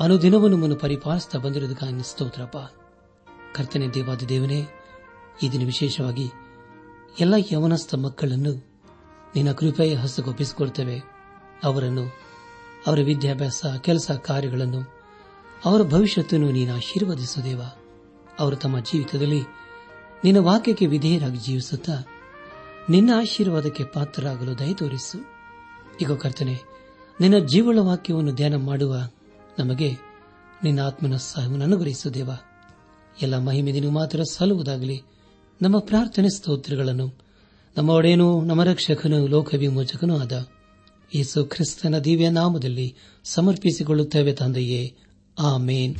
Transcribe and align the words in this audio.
ಅನುದಿನವೂ 0.00 0.48
ನಮ್ಮನ್ನು 0.48 0.76
ಪರಿಪಾಲಿಸ್ತಾ 0.76 1.38
ಬಂದಿರುವುದಕ್ಕಾಗಿ 1.38 2.10
ಸ್ತೋತ್ರಪ್ಪ. 2.10 2.56
ಕರ್ತನೆ 3.54 3.88
ದೇವಾದ 3.88 4.18
ದೇವನೇ, 4.18 4.66
ಈ 5.42 5.48
ದಿನ 5.52 5.64
ವಿಶೇಷವಾಗಿ 5.64 6.30
ಎಲ್ಲ 7.20 7.34
ಯವನಸ್ಥ 7.52 7.94
ಮಕ್ಕಳನ್ನು 7.94 8.52
ನಿನ್ನ 9.36 9.52
ಕೃಪೆಯ 9.52 9.94
ಹಸ್ತಗೊಪ್ಪಿಸಿಕೊಡ್ತೇವೆ 9.94 11.02
ಅವರನ್ನು, 11.64 12.04
ಅವರ 12.86 12.98
ವಿದ್ಯಾಭ್ಯಾಸ, 12.98 13.66
ಕೆಲಸ 13.80 14.10
ಕಾರ್ಯಗಳನ್ನು, 14.10 14.80
ಅವರ 15.64 15.82
ಭವಿಷ್ಯತನ್ನು 15.82 16.50
ನೀನು 16.50 16.74
ಆಶೀರ್ವದಿಸು 16.74 17.44
ದೇವ. 17.44 17.62
ಅವರು 18.38 18.56
ತಮ್ಮ 18.56 18.80
ಜೀವಿತದಲ್ಲಿ 18.80 19.42
ನಿನ್ನ 20.24 20.38
ವಾಕ್ಯಕ್ಕೆ 20.38 20.86
ವಿಧೇಯರಾಗಿ 20.86 21.38
ಜೀವಿಸುತ್ತಾ 21.38 21.92
ನಿನ್ನ 22.90 23.10
ಆಶೀರ್ವಾದಕ್ಕೆ 23.16 23.84
ಪಾತ್ರರಾಗಲು 23.84 24.58
ದಯ 24.58 24.74
ತೋರಿಸು. 24.74 25.18
ಈಗ 26.00 26.12
ಕರ್ತನೆ, 26.12 26.60
ನಿನ್ನ 27.20 27.38
ಜೀವಳ 27.46 27.78
ವಾಕ್ಯವನ್ನು 27.78 28.34
ಧ್ಯಾನ 28.34 28.56
ಮಾಡುವ 28.56 28.96
ನಮಗೆ 29.58 29.92
ನಿನ್ನ 30.64 30.80
ಆತ್ಮನ 30.80 31.16
ಸಹವನ್ನು 31.16 31.64
ಅನುಗ್ರಹಿಸು 31.64 32.14
ದೇವ. 32.14 32.30
ಎಲ್ಲ 33.22 33.38
ಮಹಿಮೆ 33.38 33.72
ನೀನು 33.72 33.90
ಮಾತ್ರ 33.90 34.22
ಸಲ್ಲುವುದಾಗಲಿ. 34.30 35.02
ನಮ್ಮ 35.62 35.78
ಪ್ರಾರ್ಥನೆ 35.78 36.28
ಸ್ತೋತ್ರಗಳನ್ನು 36.36 37.26
ನಮ್ಮ 37.76 37.90
ಒಡೆಯನು 37.90 38.44
ನಮ್ಮ 38.44 38.64
ರಕ್ಷಕನು 38.64 39.26
ಲೋಕ 39.26 39.54
ವಿಮೋಚಕನೂ 39.54 40.18
ಆದ 40.18 40.46
ಯೇಸು 41.14 41.44
ಕ್ರಿಸ್ತನ 41.44 41.98
ದಿವ್ಯ 41.98 42.30
ನಾಮದಲ್ಲಿ 42.30 42.96
ಸಮರ್ಪಿಸಿಕೊಳ್ಳುತ್ತೇವೆ 43.24 44.32
ತಂದೆಯೇ. 44.32 44.96
ಆಮೇನ್. 45.38 45.94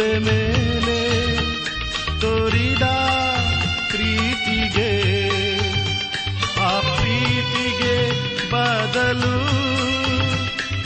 ಶಿಲುಬೆ 0.00 0.12
ಮೇಲೆ 0.26 1.00
ತೋರಿದ 2.20 2.84
ಪ್ರೀತಿಗೆ, 3.90 4.92
ಆ 6.66 6.70
ಪ್ರೀತಿಗೆ 6.94 7.96
ಬದಲು 8.52 9.34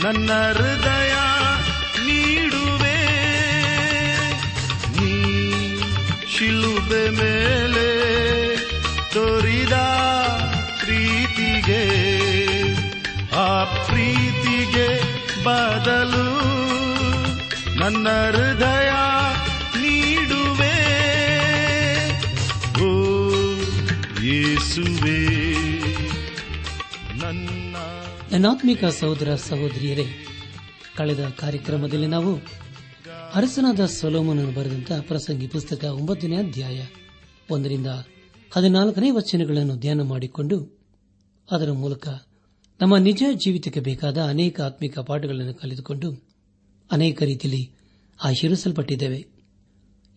ನನ್ನ 0.02 0.30
ಹೃದಯ 0.58 1.14
ನೀಡುವೆ. 2.06 2.98
ನೀ 4.96 5.12
ಶಿಲುಬೆ 6.34 7.04
ಮೇಲೆ 7.20 7.88
ತೋರಿದ 9.14 9.78
ಪ್ರೀತಿಗೆ, 10.82 11.84
ಆ 13.46 13.48
ಪ್ರೀತಿಗೆ 13.86 14.88
ಬದಲು 15.46 16.26
ನನ್ನ 17.80 18.08
ಹೃದಯ 18.34 18.90
ನನ್ನಾತ್ಮಿಕ 28.44 28.84
ಸಹೋದರ 28.84 29.34
ಸಹೋದರಿಯರೇ, 29.34 30.04
ಕಳೆದ 30.96 31.32
ಕಾರ್ಯಕ್ರಮದಲ್ಲಿ 31.38 32.06
ನಾವು 32.06 32.36
ಅರಸನಾದ 33.34 33.86
ಸೊಲೋಮನನ್ನು 33.86 34.52
ಬರೆದಂತಹ 34.52 35.00
ಪ್ರಸಂಗಿ 35.00 35.46
ಪುಸ್ತಕ 35.46 35.84
ಒಂಬತ್ತನೇ 35.84 36.36
ಅಧ್ಯಾಯ 36.36 36.82
ಒಂದರಿಂದ 37.50 37.86
ಹದಿನಾಲ್ಕನೇ 38.50 39.10
ವಚನಗಳನ್ನು 39.10 39.76
ಧ್ಯಾನ 39.76 40.02
ಮಾಡಿಕೊಂಡು, 40.02 40.78
ಅದರ 41.50 41.72
ಮೂಲಕ 41.72 42.08
ನಮ್ಮ 42.80 42.96
ನಿಜ 42.96 43.22
ಜೀವಿತಕ್ಕೆ 43.32 43.80
ಬೇಕಾದ 43.80 44.18
ಅನೇಕ 44.22 44.60
ಆತ್ಮಿಕ 44.60 44.98
ಪಾಠಗಳನ್ನು 44.98 45.54
ಕಲಿತುಕೊಂಡು 45.54 46.28
ಅನೇಕ 46.92 47.22
ರೀತಿಯಲ್ಲಿ 47.22 47.70
ಆಶೀರ್ವಿಸಲ್ಪಟ್ಟಿದ್ದೇವೆ. 48.24 49.26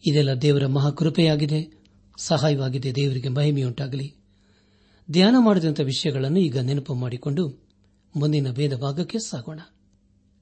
ಇದೆಲ್ಲ 0.07 0.33
ದೇವರ 0.33 0.65
ಮಹಾಕೃಪೆಯಾಗಿದೆ, 0.65 1.81
ಸಹಾಯವಾಗಿದೆ, 2.17 2.95
ದೇವರಿಗೆ 2.95 3.29
ಮಹಿಮೆಯುಂಟಾಗಲಿ. 3.29 4.15
ಧ್ಯಾನ 5.11 5.35
ಮಾಡಿದಂಥ 5.39 5.79
ವಿಷಯಗಳನ್ನು 5.79 6.39
ಈಗ 6.39 6.57
ನೆನಪು 6.57 6.93
ಮಾಡಿಕೊಂಡು 6.93 7.66
ಮುಂದಿನ 8.17 8.51
ಭೇದ 8.51 8.75
ಭಾಗಕ್ಕೆ 8.75 9.19
ಸಾಗೋಣ. 9.19 9.59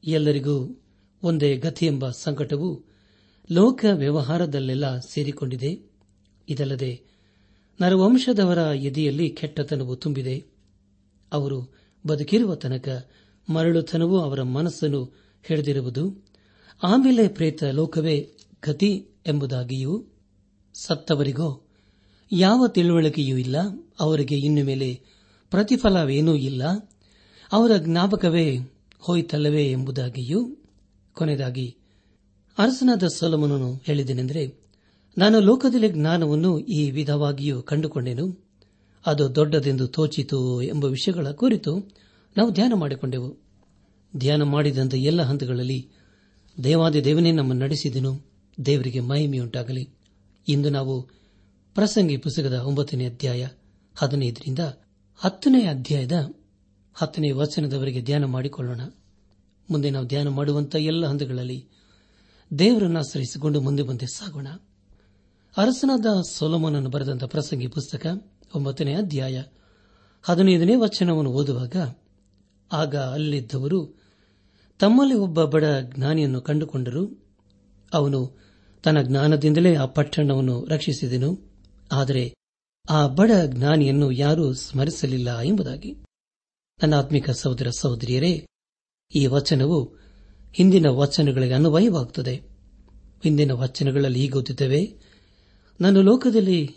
ಎಲ್ಲರಿಗೂ 0.04 0.84
ಒಂದೇ 1.24 1.58
ಗತಿ 1.58 1.86
ಎಂಬ 1.86 2.10
ಸಂಕಟವು 2.10 2.84
ಲೋಕ 3.52 3.86
ವ್ಯವಹಾರದಲ್ಲೆಲ್ಲ 3.94 5.00
ಸೇರಿಕೊಂಡಿದೆ. 5.00 5.92
ಇದಲ್ಲದೆ 6.50 7.04
ನರವಂಶದವರ 7.82 8.58
ಎದೆಯಲ್ಲಿ 8.58 9.30
ಕೆಟ್ಟತನವು 9.30 9.96
ತುಂಬಿದೆ. 9.96 10.46
ಅವರು 11.34 11.76
ಬದುಕಿರುವ 12.08 12.56
ತನಕ 12.56 13.10
ಮರಳುತನವು 13.50 14.20
ಅವರ 14.20 14.42
ಮನಸ್ಸನ್ನು 14.44 15.04
ಹಿಡಿದಿರುವುದು. 15.44 16.26
ಆಮೇಲೆ 16.84 17.28
ಪ್ರೇತ 17.28 17.64
ಲೋಕವೇ 17.64 18.32
ಗತಿ 18.68 19.08
ಎಂಬುದಾಗಿಯೂ, 19.28 20.06
ಸತ್ತವರಿಗೋ 20.74 21.64
ಯಾವ 22.32 22.68
ತಿಳುವಳಿಕೆಯೂ 22.68 23.38
ಇಲ್ಲ, 23.38 23.56
ಅವರಿಗೆ 24.00 24.36
ಇನ್ನು 24.36 24.66
ಮೇಲೆ 24.66 25.02
ಪ್ರತಿಫಲವೇನೂ 25.52 26.36
ಇಲ್ಲ. 26.36 26.64
ಅವರ 27.56 27.72
ಜ್ಞಾಪಕವೇ 27.78 28.60
ಹೋಯಿತಲ್ಲವೇ 29.00 29.72
ಎಂಬುದಾಗಿಯೂ 29.72 30.58
ಕೊನೆಯದಾಗಿ 31.14 31.76
ಅರಸನಾದ 32.58 33.04
ಸೊಲಮನನು 33.08 33.82
ಹೇಳಿದನೆಂದರೆ 33.86 34.60
ನಾನು 35.18 35.40
ಲೋಕದಲ್ಲಿ 35.40 35.90
ಜ್ಞಾನವನ್ನು 35.90 36.60
ಈ 36.60 36.92
ವಿಧವಾಗಿಯೂ 36.92 37.62
ಕಂಡುಕೊಂಡೆನು. 37.62 38.46
ಅದು 39.06 39.36
ದೊಡ್ಡದೆಂದು 39.36 39.88
ತೋಚಿತು 39.88 40.62
ಎಂಬ 40.62 40.86
ವಿಷಯಗಳ 40.86 41.32
ಕುರಿತು 41.32 41.78
ನಾವು 42.38 42.52
ಧ್ಯಾನ 42.52 42.74
ಮಾಡಿಕೊಂಡೆವು. 42.76 43.38
ಧ್ಯಾನ 44.18 44.44
ಮಾಡಿದಂಥ 44.44 44.94
ಎಲ್ಲ 44.94 45.22
ಹಂತಗಳಲ್ಲಿ 45.22 45.90
ದೇವಾದಿ 46.64 47.04
ದೇವನೇ 47.04 47.32
ನಮ್ಮನ್ನು 47.32 47.64
ನಡೆಸಿದನು, 47.64 48.26
ದೇವರಿಗೆ 48.66 49.00
ಮಹಿಮೆಯುಂಟಾಗಲಿ. 49.00 49.90
ಇಂದು 50.48 50.70
ನಾವು 50.70 51.02
ಪ್ರಸಂಗಿ 51.76 52.18
ಪುಸ್ತಕದ 52.18 52.54
ಒಂಬತ್ತನೇ 52.54 53.06
ಅಧ್ಯಾಯ 53.06 53.48
ಹದಿನೈದರಿಂದ 53.96 54.60
ಹತ್ತನೇ 55.16 55.66
ಅಧ್ಯಾಯದ 55.66 56.34
ಹತ್ತನೇ 56.96 57.32
ವಚನದವರೆಗೆ 57.32 58.02
ಧ್ಯಾನ 58.02 58.26
ಮಾಡಿಕೊಳ್ಳೋಣ. 58.26 58.82
ಮುಂದೆ 59.70 59.90
ನಾವು 59.90 60.06
ಧ್ಯಾನ 60.06 60.28
ಮಾಡುವಂತಹ 60.28 60.80
ಎಲ್ಲ 60.80 61.06
ಹಂತಗಳಲ್ಲಿ 61.06 61.68
ದೇವರನ್ನು 62.60 63.00
ಆಶ್ರಯಿಸಿಕೊಂಡು 63.00 63.62
ಮುಂದೆ 63.62 63.84
ಮುಂದೆ 63.84 64.06
ಸಾಗೋಣ. 64.06 64.48
ಅರಸನಾದ 65.58 66.06
ಸೊಲೋಮನನ್ನು 66.30 66.90
ಬರೆದಂತಹ 66.90 67.28
ಪ್ರಸಂಗಿ 67.28 67.68
ಪುಸ್ತಕ 67.68 68.24
ಒಂಬತ್ತನೇ 68.56 68.94
ಅಧ್ಯಾಯ 68.94 69.44
ಹದಿನೈದನೇ 70.24 70.76
ವಚನವನ್ನು 70.76 71.32
ಓದುವಾಗ, 71.32 71.76
ಆಗ 72.72 72.96
ಅಲ್ಲಿದ್ದವರು 72.96 74.02
ತಮ್ಮಲ್ಲಿ 74.80 75.16
ಒಬ್ಬ 75.16 75.44
ಬಡ 75.44 75.64
ಜ್ಞಾನಿಯನ್ನು 75.82 76.42
ಕಂಡುಕೊಂಡರು. 76.42 77.26
ಅವನು 77.94 78.38
ತನ್ನ 78.84 79.02
ಜ್ಞಾನದಿಂದಲೇ 79.02 79.76
ಆ 79.76 79.86
ಪಟ್ಟಣವನ್ನು 79.86 80.66
ರಕ್ಷಿಸಿದನು. 80.66 81.52
ಆದರೆ 81.92 82.34
ಆ 82.90 83.08
ಬಡ 83.08 83.32
ಜ್ಞಾನಿಯನ್ನು 83.46 84.12
ಯಾರೂ 84.12 84.54
ಸ್ಮರಿಸಲಿಲ್ಲ 84.54 85.40
ಎಂಬುದಾಗಿ. 85.40 86.05
ನನ್ನ 86.82 86.96
ಆತ್ಮಿಕ 86.96 87.30
ಸಹೋದರ 87.30 87.70
ಸಹೋದರಿಯರೇ, 87.70 88.48
ಈ 89.16 89.26
ವಚನವು 89.26 89.78
ಹಿಂದಿನ 90.54 90.88
ವಚನಗಳಿಗೆ 90.88 91.54
ಅನ್ವಯವಾಗುತ್ತದೆ. 91.54 92.36
ಹಿಂದಿನ 93.24 93.52
ವಚನಗಳಲ್ಲಿ 93.52 94.20
ಈಗ 94.24 94.36
ಓದಿದ್ದೇವೆ 94.36 94.82
ನಾನು 95.82 96.02
ಲೋಕದಲ್ಲಿ 96.02 96.70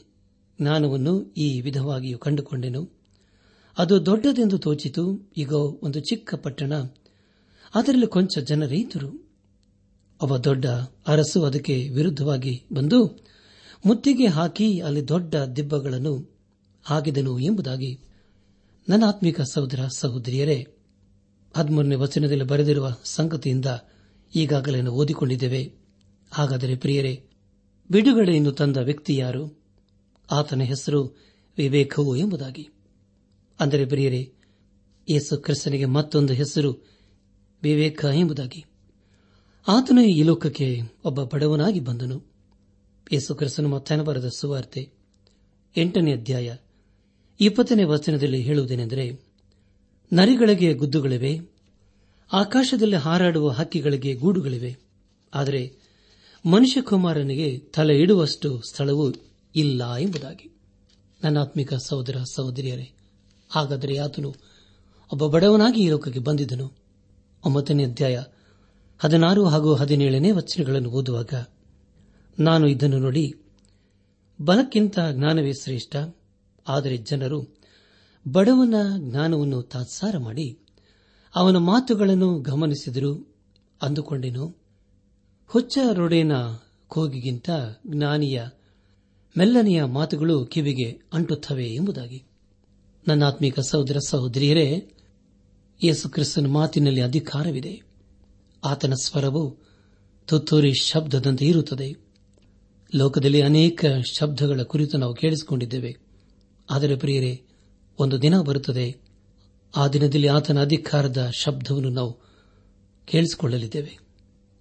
ಜ್ಞಾನವನ್ನು 0.60 1.34
ಈ 1.36 1.60
ವಿಧವಾಗಿಯೂ 1.60 2.18
ಕಂಡುಕೊಂಡೆನು. 2.18 2.82
ಅದು 3.78 4.06
ದೊಡ್ಡದೆಂದು 4.06 4.58
ತೋಚಿತು 4.58 5.32
ಈಗ 5.36 5.52
ಒಂದು 5.82 6.00
ಚಿಕ್ಕ 6.00 6.34
ಪಟ್ಟಣ, 6.34 6.72
ಅದರಲ್ಲಿ 7.74 8.06
ಕೊಂಚ 8.06 8.38
ಜನರಿದ್ದರು 8.38 9.10
ಒಬ್ಬ 10.22 10.36
ದೊಡ್ಡ 10.36 10.66
ಅರಸು 11.06 11.44
ಅದಕ್ಕೆ 11.44 11.88
ವಿರುದ್ಧವಾಗಿ 11.88 12.66
ಬಂದು 12.72 13.06
ಮುತ್ತಿಗೆ 13.86 14.26
ಹಾಕಿ 14.26 14.80
ಅಲ್ಲಿ 14.80 15.08
ದೊಡ್ಡ 15.08 15.34
ದಿಬ್ಬಗಳನ್ನು 15.34 16.14
ಹಾಕಿದನು 16.84 17.38
ಎಂಬುದಾಗಿ 17.38 18.07
ನನ್ನ 18.88 19.04
ಆತ್ಮಿಕ 19.04 19.40
ಸಹೋದರ 19.40 19.80
ಸಹೋದರಿಯರೇ, 19.96 20.66
ಹದಿಮೂರನೇ 21.56 21.94
ವಚನದಲ್ಲಿ 21.94 22.44
ಬರೆದಿರುವ 22.44 22.96
ಸಂಗತಿಯಿಂದ 23.04 23.66
ಈಗಾಗಲೇ 24.34 24.82
ಓದಿಕೊಂಡಿದ್ದೇವೆ. 24.82 25.72
ಹಾಗಾದರೆ 26.30 26.76
ಪ್ರಿಯರೇ, 26.76 27.24
ಬಿಡುಗಡೆಯನ್ನು 27.90 28.52
ತಂದ 28.52 28.76
ವ್ಯಕ್ತಿ 28.76 29.16
ಯಾರು? 29.16 29.62
ಆತನ 30.30 30.60
ಹೆಸರು 30.60 31.18
ವಿವೇಕವು 31.58 32.16
ಎಂಬುದಾಗಿ. 32.16 32.68
ಅಂದರೆ 33.60 33.86
ಪ್ರಿಯರೇ, 33.86 34.32
ಯೇಸು 35.10 35.38
ಕ್ರಿಸ್ತನಿಗೆ 35.38 35.84
ಮತ್ತೊಂದು 35.84 36.32
ಹೆಸರು 36.32 36.86
ವಿವೇಕ 37.62 38.04
ಎಂಬುದಾಗಿ. 38.14 38.64
ಆತನು 39.68 40.02
ಈ 40.02 40.22
ಲೋಕಕ್ಕೆ 40.22 40.80
ಒಬ್ಬ 41.04 41.22
ಬಡವನಾಗಿ 41.22 41.80
ಬಂದನು. 41.80 42.22
ಯೇಸು 43.12 43.34
ಕ್ರಿಸ್ತನು 43.34 43.68
ಮತ್ತಾನ 43.68 44.02
ಬರೆದ 44.02 44.28
ಸುವಾರ್ತೆ, 44.36 44.92
ಎಂಟನೇ 45.76 46.12
ಅಧ್ಯಾಯ 46.12 46.56
ಇಪ್ಪತ್ತನೇ 47.40 47.84
ವಚನದಲ್ಲಿ 47.84 48.42
ಹೇಳುವುದೇನೆಂದರೆ, 48.42 49.20
ನರಿಗಳಿಗೆ 50.12 50.74
ಗುದ್ದುಗಳಿವೆ, 50.74 51.40
ಆಕಾಶದಲ್ಲಿ 52.32 52.96
ಹಾರಾಡುವ 52.96 53.48
ಹಕ್ಕಿಗಳಿಗೆ 53.48 54.14
ಗೂಡುಗಳಿವೆ, 54.14 54.76
ಆದರೆ 55.34 55.72
ಮನುಷ್ಯಕುಮಾರನಿಗೆ 56.46 57.58
ತಲೆ 57.58 57.98
ಇಡುವಷ್ಟು 57.98 58.60
ಸ್ಥಳವೂ 58.70 59.12
ಇಲ್ಲ 59.56 59.94
ಎಂಬುದಾಗಿ. 59.94 60.56
ನನ್ನಾತ್ಮಿಕ 61.24 61.74
ಸಹೋದರ 61.74 62.16
ಸಹೋದರಿಯರೇ, 62.34 62.90
ಹಾಗಾದರೆ 63.50 63.98
ಆತನು 63.98 64.34
ಒಬ್ಬ 65.12 65.26
ಬಡವನಾಗಿ 65.26 65.82
ಈ 65.82 65.88
ಲೋಕಕ್ಕೆ 65.88 66.20
ಬಂದಿದ್ದನು. 66.20 66.72
ಒಂಬತ್ತನೇ 67.44 67.84
ಅಧ್ಯಾಯ 67.84 68.22
ಹದಿನಾರು 68.98 69.44
ಹಾಗೂ 69.44 69.74
ಹದಿನೇಳನೇ 69.74 70.30
ವಚನಗಳನ್ನು 70.30 70.90
ಓದುವಾಗ, 70.90 71.34
ನಾನು 72.38 72.68
ಇದನ್ನು 72.68 72.98
ನೋಡಿ, 72.98 73.34
ಬಲಕ್ಕಿಂತ 74.44 74.98
ಜ್ಞಾನವೇ 75.12 75.52
ಶ್ರೇಷ್ಠ. 75.52 75.96
ಆದರೆ 76.68 76.96
ಜನರು 76.96 77.58
ಬಡವನ 78.32 78.74
ಜ್ಞಾನವನ್ನು 78.98 79.62
ತಾತ್ಸಾರ 79.62 80.18
ಮಾಡಿ 80.18 80.58
ಅವನ 81.34 81.56
ಮಾತುಗಳನ್ನು 81.56 82.40
ಗಮನಿಸಿದರು. 82.40 83.34
ಅಂದುಕೊಂಡೆನು, 83.82 84.56
ಹುಚ್ಚ 85.46 85.78
ರೊಡೆಯನ 85.92 86.32
ಕೋಗಿಗಿಂತ 86.88 87.50
ಜ್ಞಾನಿಯ 87.86 88.42
ಮೆಲ್ಲನೆಯ 89.38 89.84
ಮಾತುಗಳು 89.84 90.46
ಕಿವಿಗೆ 90.46 91.02
ಅಂಟುತ್ತವೆ 91.12 91.68
ಎಂಬುದಾಗಿ. 91.68 92.16
ನನ್ನ 92.16 93.20
ನನ್ನಾತ್ಮೀಕ 93.20 93.60
ಸಹೋದರ 93.60 93.96
ಸಹೋದರಿಯರೇ, 94.06 94.92
ಯೇಸು 95.84 96.08
ಕ್ರಿಸ್ತನ 96.08 96.46
ಮಾತಿನಲ್ಲಿ 96.46 97.00
ಅಧಿಕಾರವಿದೆ. 97.00 97.82
ಆತನ 98.64 98.92
ಸ್ವರವು 98.94 99.56
ತುತ್ತೂರಿ 100.26 100.72
ಶಬ್ದದಂತೆ 100.74 101.44
ಇರುತ್ತದೆ. 101.44 101.96
ಲೋಕದಲ್ಲಿ 102.94 103.42
ಅನೇಕ 103.42 103.84
ಶಬ್ದಗಳ 104.12 104.62
ಕುರಿತು 104.62 104.98
ನಾವು 104.98 105.14
ಕೇಳಿಸಿಕೊಂಡಿದ್ದೇವೆ. 105.14 106.07
ಆದರೆ 106.70 106.96
ಪ್ರಿಯರೇ, 106.96 107.42
ಒಂದು 107.98 108.22
ದಿನ 108.22 108.40
ಬರುತ್ತದೆ. 108.40 109.00
ಆ 109.76 109.88
ದಿನದಲ್ಲಿ 109.88 110.28
ಆತನ 110.28 110.62
ಅಧಿಕಾರದ 110.62 111.30
ಶಬ್ದವನ್ನು 111.38 111.88
ನಾವು 111.88 112.18
ಕೇಳಿಸಿಕೊಳ್ಳಲಿದ್ದೇವೆ. 113.04 113.98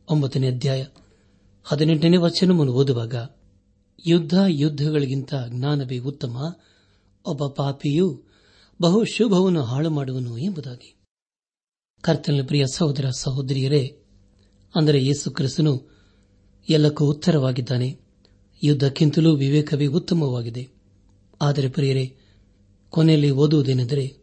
ಒಂಬತ್ತನೇ 0.09 0.47
ಅಧ್ಯಾಯ 0.47 0.85
ಹದಿನೆಂಟನೇ 1.63 2.17
ವಚನವನ್ನು 2.17 2.73
ಓದುವಾಗ, 2.73 3.15
ಯುದ್ಧ 4.07 4.33
ಯುದ್ಧಗಳಿಗಿಂತ 4.47 5.33
ಜ್ಞಾನವೇ 5.47 5.97
ಉತ್ತಮ. 5.97 6.57
ಒಬ್ಬ 7.25 7.47
ಪಾಪಿಯು 7.47 8.23
ಬಹು 8.81 9.03
ಶುಭವನ್ನು 9.03 9.63
ಹಾಳು 9.63 9.89
ಮಾಡುವನು 9.89 10.37
ಎಂಬುದಾಗಿ. 10.37 10.95
ಕರ್ತನ 12.01 12.41
ಪ್ರಿಯ 12.47 12.65
ಸಹೋದರ 12.73 13.09
ಸಹೋದರಿಯರೇ, 13.09 13.99
ಅಂದರೆ 14.75 15.05
ಯೇಸು 15.05 15.31
ಕ್ರಿಸ್ತನು 15.31 15.97
ಎಲ್ಲಕ್ಕೂ 16.69 17.05
ಉತ್ತರವಾಗಿದ್ದಾನೆ. 17.05 17.99
ಯುದ್ಧಕ್ಕಿಂತಲೂ 18.63 19.35
ವಿವೇಕವೇ 19.35 19.85
ಉತ್ತಮವಾಗಿದೆ. 19.85 20.76
ಆದರೆ 21.41 21.69
ಪ್ರಿಯರೇ, 21.69 22.15
ಕೊನೆಯಲ್ಲಿ 22.89 23.31
ಓದುವುದೇನೆಂದರೆ, 23.31 24.17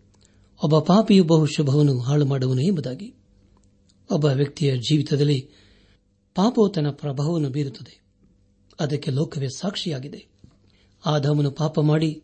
ಒಬ್ಬ 0.65 0.79
ಪಾಪಿಯು 0.79 1.25
ಬಹು 1.25 1.47
ಶುಭವನ್ನು 1.47 2.01
ಹಾಳು 2.01 2.25
ಮಾಡುವನು 2.25 2.61
ಎಂಬುದಾಗಿ. 2.61 3.15
ಒಬ್ಬ 4.11 4.25
ವ್ಯಕ್ತಿಯ 4.25 4.77
ಜೀವಿತದಲ್ಲಿ 4.77 5.49
ಪಾಪವು 6.35 6.69
ತನ್ನ 6.69 6.91
ಪ್ರಭಾವವನ್ನು 6.91 7.51
ಬೀರುತ್ತದೆ. 7.51 8.03
ಅದಕ್ಕೆ 8.81 9.11
ಲೋಕವೇ 9.11 9.49
ಸಾಕ್ಷಿಯಾಗಿದೆ. 9.49 10.27
ಆದಾಮನು 11.07 11.51
ಪಾಪ 11.51 11.81
ಮಾಡಿ 11.81 12.23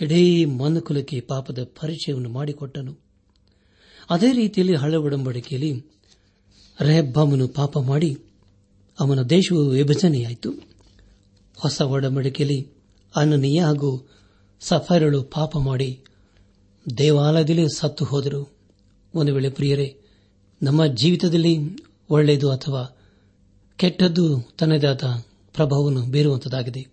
ಇಡೀ 0.00 0.44
ಮನುಕುಲಕ್ಕೆ 0.44 1.20
ಪಾಪದ 1.20 1.64
ಪರಿಚಯವನ್ನು 1.80 2.28
ಮಾಡಿಕೊಟ್ಟನು. 2.28 2.98
ಅದೇ 4.10 4.32
ರೀತಿಯಲ್ಲಿ 4.32 4.74
ಹಳೆ 4.74 4.96
ಒಡಂಬಡಿಕೆಯಲ್ಲಿ 4.96 5.84
ರೆಹಬ್ಬಾಮನು 6.80 7.48
ಪಾಪ 7.48 7.78
ಮಾಡಿ, 7.78 8.18
ಅವನ 9.00 9.22
ದೇಶವು 9.22 9.68
ವಿಭಜನೆಯಾಯಿತು. 9.68 10.52
ಹೊಸ 11.56 11.80
ಒಡಂಬಡಿಕೆಯಲ್ಲಿ 11.80 12.79
ಅನನೀಯ 13.16 13.62
ಹಾಗೂ 13.62 14.08
ಸಫರಳು 14.60 15.22
ಪಾಪ 15.22 15.56
ಮಾಡಿ 15.56 16.04
ದೇವಾಲಯದಲ್ಲಿ 16.98 17.76
ಸತ್ತು 17.76 18.04
ಹೋದರು. 18.04 18.56
ಒಂದು 19.14 19.34
ವೇಳೆ 19.34 19.50
ಪ್ರಿಯರೇ, 19.50 19.96
ನಮ್ಮ 20.62 20.86
ಜೀವಿತದಲ್ಲಿ 20.86 21.58
ಒಳ್ಳೆಯದು 22.10 22.50
ಅಥವಾ 22.50 22.96
ಕೆಟ್ಟದ್ದು 23.76 24.40
ತನ್ನದಾದ 24.58 25.02
ಪ್ರಭಾವವನ್ನು 25.54 26.02
ಬೀರುವಂತದಾಗಿದೆ 26.02 26.86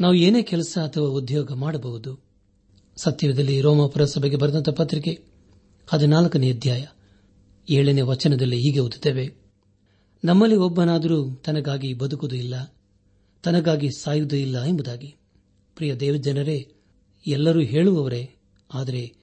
ನಾವು 0.00 0.14
ಏನೇ 0.14 0.42
ಕೆಲಸ 0.42 0.78
ಅಥವಾ 0.84 1.08
ಉದ್ಯೋಗ 1.08 1.52
ಮಾಡಬಹುದು. 1.52 2.20
ಸತ್ಯದಲ್ಲಿ 2.96 3.60
ರೋಮಾಪುರ 3.60 4.04
ಸಭೆಗೆ 4.04 4.36
ಬರೆದಂತಹ 4.36 4.72
ಪತ್ರಿಕೆ 4.72 5.22
ಹದಿನಾಲ್ಕನೇ 5.86 6.52
ಅಧ್ಯಾಯ 6.52 6.86
ಏಳನೇ 7.70 8.00
ವಚನದಲ್ಲಿ 8.00 8.56
ಹೀಗೆ 8.56 8.80
ಓದುತ್ತೇವೆ. 8.80 9.34
ನಮ್ಮಲ್ಲಿ 10.24 10.56
ಒಬ್ಬನಾದರೂ 10.56 11.34
ತನಗಾಗಿ 11.34 11.94
ಬದುಕುವುದೂ 11.94 12.36
ಇಲ್ಲ, 12.36 12.74
ತನಗಾಗಿ 13.42 13.90
ಸಾಯುವುದೂ 13.90 14.36
ಇಲ್ಲ 14.36 14.64
ಎಂಬುದಾಗಿ. 14.64 15.16
ಪ್ರಿಯ 15.82 15.94
ದೇವಜನರೇ, 15.94 16.72
ಎಲ್ಲರೂ 17.26 17.60
ಹೇಳುವವರೇ, 17.60 18.34
ಆದರೆ 18.74 19.14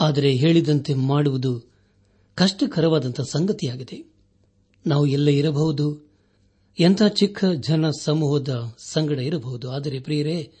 ಆದರೆ 0.00 0.32
ಹೇಳಿದಂತೆ 0.34 0.94
ಮಾಡುವುದು 0.94 1.72
ಕಷ್ಟಕರವಾದಂಥ 2.34 3.20
ಸಂಗತಿಯಾಗಿದೆ. 3.20 4.12
ನಾವು 4.86 5.06
ಎಲ್ಲೇ 5.06 5.38
ಇರಬಹುದು? 5.38 6.12
ಎಂಥ 6.78 7.02
ಚಿಕ್ಕ 7.02 7.44
ಜನ 7.44 7.90
ಸಮೂಹದ 7.90 8.74
ಸಂಗಡ 8.78 9.18
ಇರಬಹುದು? 9.18 9.70
ಆದರೆ 9.70 10.00
ಪ್ರಿಯರೇ, 10.00 10.52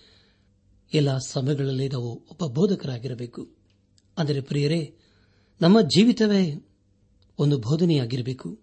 ಎಲ್ಲ 0.94 1.18
ಸಮಯಗಳಲ್ಲಿ 1.18 1.88
ನಾವು 1.88 2.12
ಒಬ್ಬ 2.12 2.46
ಬೋಧಕರಾಗಿರಬೇಕು. 2.46 3.48
ಆದರೆ 4.18 4.40
ಪ್ರಿಯರೇ, 4.40 4.94
ನಮ್ಮ 5.60 5.80
ಜೀವಿತವೇ 5.80 6.68
ಒಂದು 7.38 7.58
ಬೋಧನೆಯಾಗಿರಬೇಕು. 7.58 8.58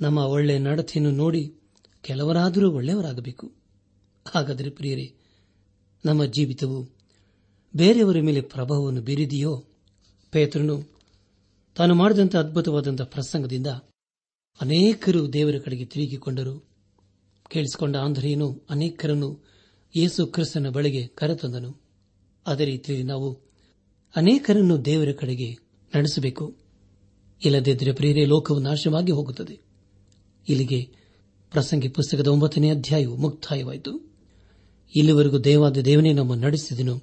ನಮ್ಮ 0.00 0.18
ಒಳ್ಳೆಯ 0.18 0.58
ನಡತೆಯನ್ನು 0.58 1.10
ನೋಡಿ 1.10 1.54
ಕೆಲವರಾದರೂ 2.02 2.70
ಒಳ್ಳೆಯವರಾಗಬೇಕು. 2.70 3.52
ಹಾಗಾದರೆ 4.34 4.70
ಪ್ರಿಯರೇ 4.70 5.14
ನಮ್ಮ 6.04 6.24
ಜೀವಿತವು 6.24 6.88
ಬೇರೆಯವರ 7.76 8.20
ಮೇಲೆ 8.20 8.40
ಪ್ರಭಾವವನ್ನು 8.40 9.02
ಬೀರಿದೆಯೋ? 9.02 9.64
ಪೇತ್ರನು, 10.30 10.82
ತಾನು 11.76 11.94
ಮಾಡಿದಂಥ 11.94 12.36
ಅದ್ಭುತವಾದಂಥ 12.36 13.02
ಪ್ರಸಂಗದಿಂದ 13.02 13.66
ಅನೇಕರು 14.60 15.32
ದೇವರ 15.32 15.54
ಕಡೆಗೆ 15.64 15.84
ತಿರುಗಿಕೊಂಡರು. 15.84 16.68
ಕೇಳಿಸಿಕೊಂಡ 17.50 17.96
ಆಂಧ್ರೆಯನ್ನು 17.96 18.66
ಅನೇಕರನ್ನು 18.70 19.44
ಯೇಸು 19.96 20.26
ಕ್ರಿಸ್ತನ 20.26 20.68
ಬಳಿಗೆ 20.68 21.06
ಕರೆತಂದನು. 21.06 21.80
ಅದೇ 22.46 22.64
ರೀತಿಯಲ್ಲಿ 22.64 23.06
ನಾವು 23.06 23.40
ಅನೇಕರನ್ನು 24.16 24.84
ದೇವರ 24.84 25.12
ಕಡೆಗೆ 25.12 25.52
ನಡೆಸಬೇಕು. 25.96 26.56
ಇಲ್ಲದಿದ್ದರೆ 27.44 27.92
ಪ್ರಿಯರೇ, 27.92 28.24
ಲೋಕವು 28.24 28.58
ನಾಶವಾಗಿ 28.58 29.12
ಹೋಗುತ್ತದೆ. 29.12 29.60
ಇಲ್ಲಿಗೆ 30.48 30.90
ಪ್ರಸಂಗಿ 31.50 31.88
ಪುಸ್ತಕದ 31.88 32.26
ಒಂಬತ್ತನೇ 32.26 32.70
ಅಧ್ಯಾಯವು 32.70 33.16
ಮುಕ್ತಾಯವಾಯಿತು. 33.16 34.13
ಇಲ್ಲಿವರೆಗೂ 34.96 35.38
ದೇವಾದ 35.38 35.76
ದೇವನೇ 35.76 36.12
ನಮ್ಮ 36.12 36.34
ನಡೆಸಿದನು. 36.34 37.02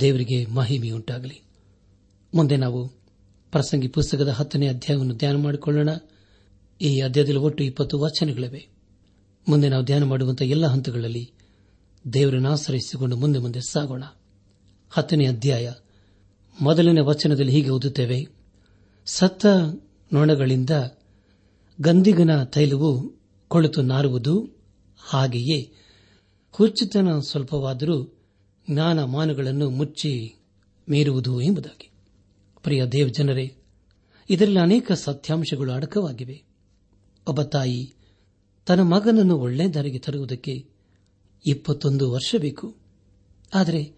ದೇವರಿಗೆ 0.00 0.46
ಮಹಿಮೆಯುಂಟಾಗಲಿ 0.46 1.42
ಮುಂದೆ 2.34 2.56
ನಾವು 2.56 2.88
ಪ್ರಸಂಗಿ 3.52 3.88
ಪುಸ್ತಕದ 3.88 4.28
ಹತ್ತನೇ 4.28 4.68
ಅಧ್ಯಾಯವನ್ನು 4.68 5.14
ಧ್ಯಾನ 5.14 5.36
ಮಾಡಿಕೊಳ್ಳೋಣ. 5.36 5.88
ಈ 6.80 7.00
ಅಧ್ಯಾಯದಲ್ಲಿ 7.00 7.40
ಒಟ್ಟು 7.40 7.64
ಇಪ್ಪತ್ತು 7.64 7.98
ವಚನಗಳಿವೆ. 7.98 8.68
ಮುಂದೆ 9.48 9.68
ನಾವು 9.68 9.84
ಧ್ಯಾನ 9.84 10.04
ಮಾಡುವಂತಹ 10.04 10.44
ಎಲ್ಲ 10.44 10.66
ಹಂತಗಳಲ್ಲಿ 10.66 11.32
ದೇವರನ್ನು 12.12 12.50
ಆಶ್ರಯಿಸಿಕೊಂಡು 12.50 13.16
ಮುಂದೆ 13.16 13.38
ಮುಂದೆ 13.38 13.60
ಸಾಗೋಣ. 13.60 14.02
ಹತ್ತನೇ 14.90 15.26
ಅಧ್ಯಾಯ. 15.26 15.72
ಮೊದಲನೇ 16.60 17.00
ವಚನದಲ್ಲಿ 17.00 17.52
ಹೀಗೆ 17.52 17.70
ಓದುತ್ತೇವೆ. 17.70 18.28
ಸತ್ತ 19.06 19.46
ನೊಣಗಳಿಂದ 20.12 20.70
ಗಂಧಿಗನ 21.80 22.44
ತೈಲವು 22.44 23.16
ಕೊಳೆತು 23.48 23.82
ನಾರುವುದು 23.82 24.48
ಹಾಗೆಯೇ. 24.98 25.72
ಹುಚ್ಚುತನ 26.56 27.18
ಸ್ವಲ್ಪವಾದರೂ 27.20 28.18
ಜ್ಞಾನ 28.70 29.04
ಮಾನಗಳನ್ನು 29.04 29.70
ಮುಚ್ಚಿ 29.70 30.36
ಮೀರುವುದು 30.90 31.40
ಎಂಬುದಾಗಿ. 31.40 31.90
ಪ್ರಿಯ 32.62 32.86
ದೇವ್ 32.86 33.10
ಜನರೇ 33.10 33.56
ಇದರಲ್ಲಿ 34.30 34.60
ಅನೇಕ 34.60 34.92
ಸತ್ಯಾಂಶಗಳು 34.92 35.72
ಅಡಕವಾಗಿವೆ. 35.72 36.42
ಒಬ್ಬ 37.28 37.42
ತಾಯಿ 37.42 37.94
ತನ್ನ 38.66 38.80
ಮಗನನ್ನು 38.80 39.36
ಒಳ್ಳೆ 39.38 39.74
ದಾರಿಗೆ 39.74 39.98
ತರುವುದಕ್ಕೆ 39.98 40.68
ಇಪ್ಪತ್ತೊಂದು 41.46 42.12
ವರ್ಷ 42.12 42.34
ಬೇಕು. 42.38 42.76
ಆದರೆ 43.54 43.94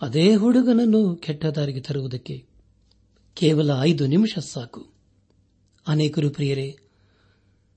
ಅದೇ 0.00 0.34
ಹುಡುಗನನ್ನು 0.34 1.16
ಕೆಟ್ಟ 1.16 1.46
ದಾರಿಗೆ 1.46 1.80
ತರುವುದಕ್ಕೆ 1.80 2.46
ಕೇವಲ 3.34 3.70
ಐದು 3.80 4.06
ನಿಮಿಷ 4.06 4.38
ಸಾಕು. 4.38 4.92
ಅನೇಕರು 5.86 6.30
ಪ್ರಿಯರೇ, 6.30 6.78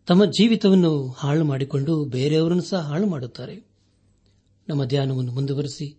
ತಮ್ಮ 0.07 0.25
ಜೀವಿತವನ್ನು 0.25 1.07
ಹಾಳು 1.07 1.45
ಮಾಡಿಕೊಂಡು 1.45 2.05
ಬೇರೆಯವರನ್ನು 2.05 2.63
ಸಹ 2.63 2.81
ಹಾಳು 2.81 3.07
ಮಾಡುತ್ತಾರೆ. 3.07 3.70
ನಮ್ಮ 4.71 4.85
ಧ್ಯಾನವನ್ನು 4.85 5.31
ಮುಂದುವರೆಸಿ. 5.31 5.97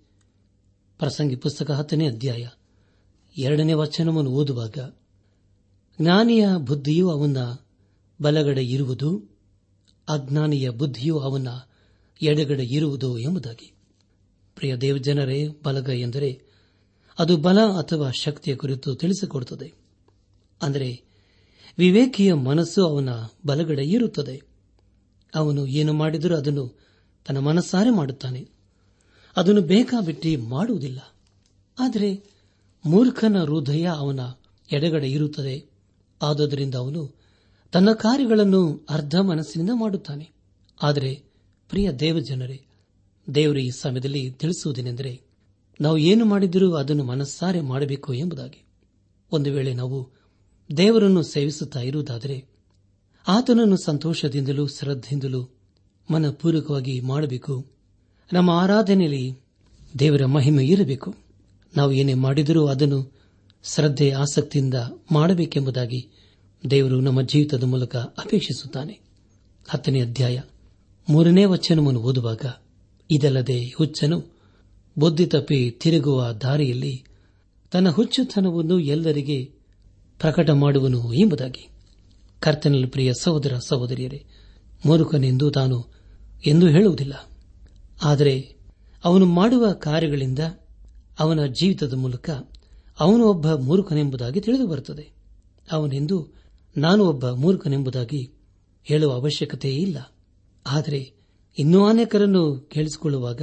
ಪ್ರಸಂಗಿ 0.99 1.37
ಪುಸ್ತಕ 1.37 1.71
ಹತ್ತನೇ 1.71 2.09
ಅಧ್ಯಾಯ 2.09 2.49
ಎರಡನೇ 3.39 3.73
ವಚನವನ್ನು 3.73 4.31
ಓದುವಾಗ, 4.31 4.79
ಜ್ಞಾನಿಯ 6.01 6.47
ಬುದ್ಧಿಯು 6.57 7.11
ಅವನ 7.11 7.37
ಬಲಗಡೆ 8.23 8.65
ಇರುವುದು, 8.65 9.19
ಅಜ್ಞಾನಿಯ 10.09 10.71
ಬುದ್ಧಿಯು 10.71 11.19
ಅವನ 11.19 11.49
ಎಡಗಡೆ 12.23 12.65
ಇರುವುದು 12.65 13.19
ಎಂಬುದಾಗಿ. 13.19 13.73
ಪ್ರಿಯ 14.55 14.77
ದೇವಜನರೇ, 14.77 15.49
ಬಲಗ 15.65 15.89
ಎಂದರೆ 15.89 16.43
ಅದು 17.19 17.37
ಬಲ 17.37 17.61
ಅಥವಾ 17.61 18.11
ಶಕ್ತಿಯ 18.11 18.57
ಕುರಿತು 18.57 18.95
ತಿಳಿಸಿಕೊಡುತ್ತದೆ. 18.95 19.73
ಅಂದರೆ 20.63 21.05
ವಿವೇಕಿಯ 21.79 22.35
ಮನಸ್ಸು 22.35 22.87
ಅವನ 22.87 23.09
ಬಲಗಡೆ 23.47 23.83
ಇರುತ್ತದೆ. 23.83 24.43
ಅವನು 25.35 25.67
ಏನು 25.67 25.93
ಮಾಡಿದರೂ 25.93 26.37
ಅದನ್ನು 26.37 26.83
ತನ್ನ 27.27 27.39
ಮನಸ್ಸಾರೆ 27.39 27.91
ಮಾಡುತ್ತಾನೆ. 27.91 28.52
ಅದನ್ನು 29.37 29.63
ಬೇಕಾಬಿಟ್ಟಿ 29.63 30.37
ಮಾಡುವುದಿಲ್ಲ. 30.37 31.15
ಆದರೆ 31.79 32.25
ಮೂರ್ಖನ 32.87 33.45
ಹೃದಯ 33.45 33.89
ಅವನ 33.97 34.21
ಎಡಗಡೆ 34.73 35.11
ಇರುತ್ತದೆ. 35.11 35.71
ಆದುದರಿಂದ 36.23 36.75
ಅವನು 36.75 37.23
ತನ್ನ 37.73 37.93
ಕಾರ್ಯಗಳನ್ನು 37.93 38.87
ಅರ್ಧ 38.91 39.15
ಮನಸ್ಸಿನಿಂದ 39.17 39.71
ಮಾಡುತ್ತಾನೆ. 39.75 40.31
ಆದರೆ 40.83 41.25
ಪ್ರಿಯ 41.69 41.93
ದೇವಜನರೇ, 41.93 42.67
ದೇವರು 43.35 43.59
ಈ 43.59 43.71
ಸಮಯದಲ್ಲಿ 43.71 44.31
ತಿಳಿಸುವುದೇನೆಂದರೆ, 44.31 45.23
ನಾವು 45.81 45.99
ಏನು 45.99 46.25
ಮಾಡಿದರೂ 46.25 46.75
ಅದನ್ನು 46.75 47.05
ಮನಸ್ಸಾರೆ 47.05 47.61
ಮಾಡಬೇಕು 47.61 48.15
ಎಂಬುದಾಗಿ. 48.15 48.65
ಒಂದು 49.33 49.53
ವೇಳೆ 49.53 49.75
ನಾವು 49.75 50.09
ದೇವರನ್ನು 50.77 51.23
ಸೇವಿಸುತ್ತಾ 51.23 51.81
ಇರುವುದಾದರೆ, 51.81 52.47
ಆತನನ್ನು 53.29 53.77
ಸಂತೋಷದಿಂದಲೂ 53.85 54.67
ಶ್ರದ್ಧೆಯಿಂದಲೂ 54.67 55.49
ಮನಪೂರ್ವಕವಾಗಿ 56.11 57.01
ಮಾಡಬೇಕು. 57.01 57.67
ನಮ್ಮ 58.33 58.51
ಆರಾಧನೆಯಲ್ಲಿ 58.51 59.39
ದೇವರ 59.99 60.27
ಮಹಿಮೆ 60.27 60.67
ಇರಬೇಕು. 60.67 61.15
ನಾವು 61.77 61.93
ಏನೇ 61.93 62.15
ಮಾಡಿದರೂ 62.15 62.67
ಅದನ್ನು 62.67 63.13
ಶ್ರದ್ಧೆ, 63.65 64.11
ಆಸಕ್ತಿಯಿಂದ 64.11 64.75
ಮಾಡಬೇಕೆಂಬುದಾಗಿ 65.13 66.09
ದೇವರು 66.71 67.01
ನಮ್ಮ 67.01 67.23
ಜೀವಿತದ 67.23 67.65
ಮೂಲಕ 67.65 67.97
ಅಪೇಕ್ಷಿಸುತ್ತಾನೆ. 67.97 69.01
ಹತ್ತನೇ 69.69 70.01
ಅಧ್ಯಾಯ. 70.01 70.41
ಮೂರನೇ 71.09 71.45
ವಚನವನ್ನು 71.45 72.01
ಓದುವಾಗ, 72.01 72.41
ಇದಲ್ಲದೆ 73.11 73.65
ಹುಚ್ಚನು 73.65 74.37
ಬುದ್ಧಿ 74.99 75.27
ತಪ್ಪಿ 75.27 75.71
ತಿರುಗುವ 75.71 76.33
ದಾರಿಯಲ್ಲಿ 76.33 77.05
ತನ್ನ 77.71 77.89
ಹುಚ್ಚುತನವನ್ನು 77.89 78.79
ಎಲ್ಲರಿಗೆ 78.79 79.45
ಪ್ರಕಟ 80.19 80.51
ಮಾಡುವನು 80.51 81.13
ಎಂಬುದಾಗಿ. 81.13 81.69
ಕರ್ತನಲ್ಲಿ 82.41 82.87
ಪ್ರಿಯ 82.87 83.13
ಸಹೋದರ 83.21 83.57
ಸಹೋದರಿಯರೇ, 83.69 84.25
ಮೂರುಖನೆಂದು 84.87 85.51
ತಾನು 85.51 85.95
ಎಂದೂ 86.47 86.69
ಹೇಳುವುದಿಲ್ಲ. 86.69 87.32
ಆದರೆ 88.05 88.57
ಅವನು 89.05 89.27
ಮಾಡುವ 89.27 89.73
ಕಾರ್ಯಗಳಿಂದ 89.73 90.39
ಅವನ 91.19 91.47
ಜೀವಿತದ 91.47 91.95
ಮೂಲಕ 91.95 92.31
ಅವನು 93.01 93.25
ಒಬ್ಬ 93.25 93.53
ಮೂರ್ಖನೆಂಬುದಾಗಿ 93.53 94.41
ತಿಳಿದು 94.41 94.67
ಬರುತ್ತದೆ. 94.67 95.13
ಅವನೆಂದು 95.73 96.29
ನಾನು 96.77 97.05
ಒಬ್ಬ 97.05 97.31
ಮೂರ್ಖನೆಂಬುದಾಗಿ 97.31 98.33
ಹೇಳುವ 98.85 99.13
ಅವಶ್ಯಕತೆಯೇ 99.13 99.77
ಇಲ್ಲ. 99.77 100.13
ಆದರೆ 100.67 101.15
ಇನ್ನೂ 101.59 101.87
ಅನೇಕರನ್ನು 101.87 102.69
ಕೇಳಿಸಿಕೊಳ್ಳುವಾಗ 102.73 103.43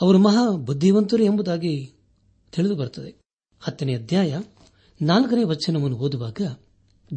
ಅವರು 0.00 0.18
ಮಹಾ 0.18 0.50
ಬುದ್ಧಿವಂತರು 0.50 1.22
ಎಂಬುದಾಗಿ 1.22 1.92
ತಿಳಿದು 2.52 2.76
ಬರುತ್ತದೆ. 2.76 3.20
ಹತ್ತನೇ 3.60 3.94
ಅಧ್ಯಾಯ 3.94 4.40
ನಾಲ್ಕನೇ 5.02 5.44
ವಚನವನ್ನು 5.44 5.96
ಓದುವಾಗ, 5.96 6.40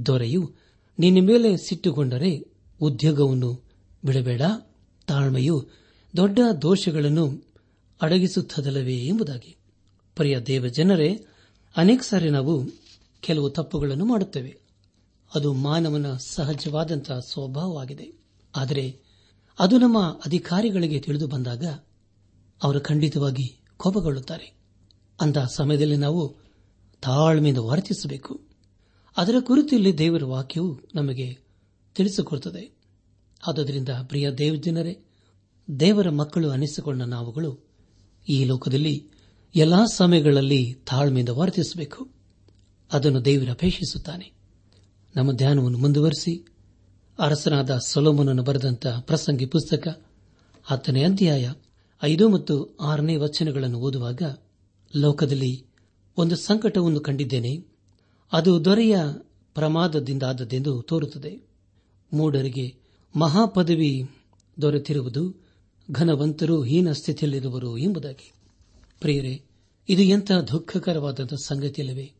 ದೊರೆಯು 0.05 0.53
ನಿನ್ನ 0.99 1.27
ಮೇಲೆ 1.27 1.57
ಸಿಟ್ಟುಗೊಂಡರೆ 1.57 2.45
ಉದ್ಯೋಗವನ್ನು 2.81 3.63
ಬಿಡಬೇಡ, 4.05 4.41
ತಾಳ್ಮೆಯು 5.07 5.82
ದೊಡ್ಡ 6.17 6.39
ದೋಷಗಳನ್ನು 6.61 7.43
ಅಡಗಿಸುತ್ತದಲ್ಲವೇ 8.01 8.97
ಎಂಬುದಾಗಿ. 8.97 9.57
ಪ್ರಿಯ 10.15 10.39
ದೇವ 10.39 10.67
ಜನರೇ 10.67 11.25
ಅನೇಕ 11.77 12.01
ಸಾರಿ 12.01 12.29
ನಾವು 12.29 12.65
ಕೆಲವು 13.19 13.49
ತಪ್ಪುಗಳನ್ನು 13.49 14.05
ಮಾಡುತ್ತೇವೆ. 14.05 14.61
ಅದು 15.35 15.53
ಮಾನವನ 15.53 16.15
ಸಹಜವಾದಂತಹ 16.15 17.19
ಸ್ವಭಾವವಾಗಿದೆ. 17.19 18.11
ಆದರೆ 18.55 18.99
ಅದು 19.59 19.77
ನಮ್ಮ 19.77 20.21
ಅಧಿಕಾರಿಗಳಿಗೆ 20.25 20.99
ತಿಳಿದು 20.99 21.27
ಬಂದಾಗ 21.27 21.65
ಅವರು 22.63 22.81
ಖಂಡಿತವಾಗಿ 22.81 23.61
ಕೋಪಗೊಳ್ಳುತ್ತಾರೆ. 23.77 24.53
ಅಂತಹ 25.21 25.45
ಸಮಯದಲ್ಲಿ 25.45 25.97
ನಾವು 25.97 26.35
ತಾಳ್ಮೆಯಿಂದ 27.01 27.57
ವರ್ತಿಸಬೇಕು. 27.57 28.41
ಅದರ 29.17 29.35
ಕುರಿತು 29.39 29.75
ಇಲ್ಲಿ 29.75 29.97
ದೇವರ 29.97 30.23
ವಾಕ್ಯವು 30.23 30.79
ನಮಗೆ 30.95 31.37
ತಿಳಿಸಿಕೊಡುತ್ತದೆ. 31.95 32.71
ಆದ್ದರಿಂದ 33.47 33.89
ಪ್ರಿಯ 33.89 34.31
ದೇವಜನರೇ 34.31 34.99
ದೇವರ 35.79 36.09
ಮಕ್ಕಳು 36.09 36.49
ಅನಿಸಿಕೊಂಡ 36.49 37.01
ನಾವುಗಳು 37.01 37.59
ಈ 38.29 38.43
ಲೋಕದಲ್ಲಿ 38.43 39.07
ಎಲ್ಲಾ 39.55 39.85
ಸಮಯಗಳಲ್ಲಿ 39.85 40.73
ತಾಳ್ಮೆಯಿಂದ 40.73 41.29
ವರ್ತಿಸಬೇಕು. 41.29 42.09
ಅದನ್ನು 42.93 43.25
ದೇವರ 43.25 43.51
ಅಪೇಕ್ಷಿಸುತ್ತಾನೆ. 43.51 44.31
ನಮ್ಮ 45.15 45.31
ಧ್ಯಾನವನ್ನು 45.31 45.77
ಮುಂದುವರೆಸಿ, 45.77 46.45
ಅರಸನಾದ 47.19 47.77
ಸೊಲೋಮನನ್ನು 47.87 48.43
ಬರೆದಂತಹ 48.43 48.99
ಪ್ರಸಂಗಿ 48.99 49.45
ಪುಸ್ತಕ 49.45 50.05
ಹತ್ತನೇ 50.63 51.03
ಅಧ್ಯಾಯ 51.03 51.53
ಐದು 52.03 52.29
ಮತ್ತು 52.29 52.77
ಆರನೇ 52.81 53.15
ವಚನಗಳನ್ನು 53.15 53.79
ಓದುವಾಗ 53.79 54.21
ಲೋಕದಲ್ಲಿ 54.95 55.65
ಒಂದು 56.17 56.35
ಸಂಕಟವನ್ನು 56.35 56.99
ಕಂಡಿದ್ದೇನೆ. 56.99 57.65
ಅದು 58.31 58.65
ದೊರೆಯ 58.65 58.97
ಪ್ರಮಾದದಿಂದಾದದ್ದೆಂದು 59.53 60.81
ತೋರುತ್ತದೆ. 60.81 61.47
ಮೂಢರಿಗೆ 62.13 62.75
ಮಹಾಪದವಿ 63.15 64.09
ದೊರೆತಿರುವುದು 64.61 65.42
ಘನವಂತರು 65.91 66.63
ಹೀನ 66.63 66.91
ಸ್ಥಿತಿಯಲ್ಲಿರುವರು 66.91 67.77
ಎಂಬುದಾಗಿ. 67.77 68.31
ಪ್ರಿಯರೇ, 68.99 69.41
ಇದು 69.89 70.01
ಎಂತಹ 70.01 70.39
ದುಃಖಕರವಾದಂಥ 70.39 71.33
ಸಂಗತಿಯಲ್ಲವೇ? 71.33 72.13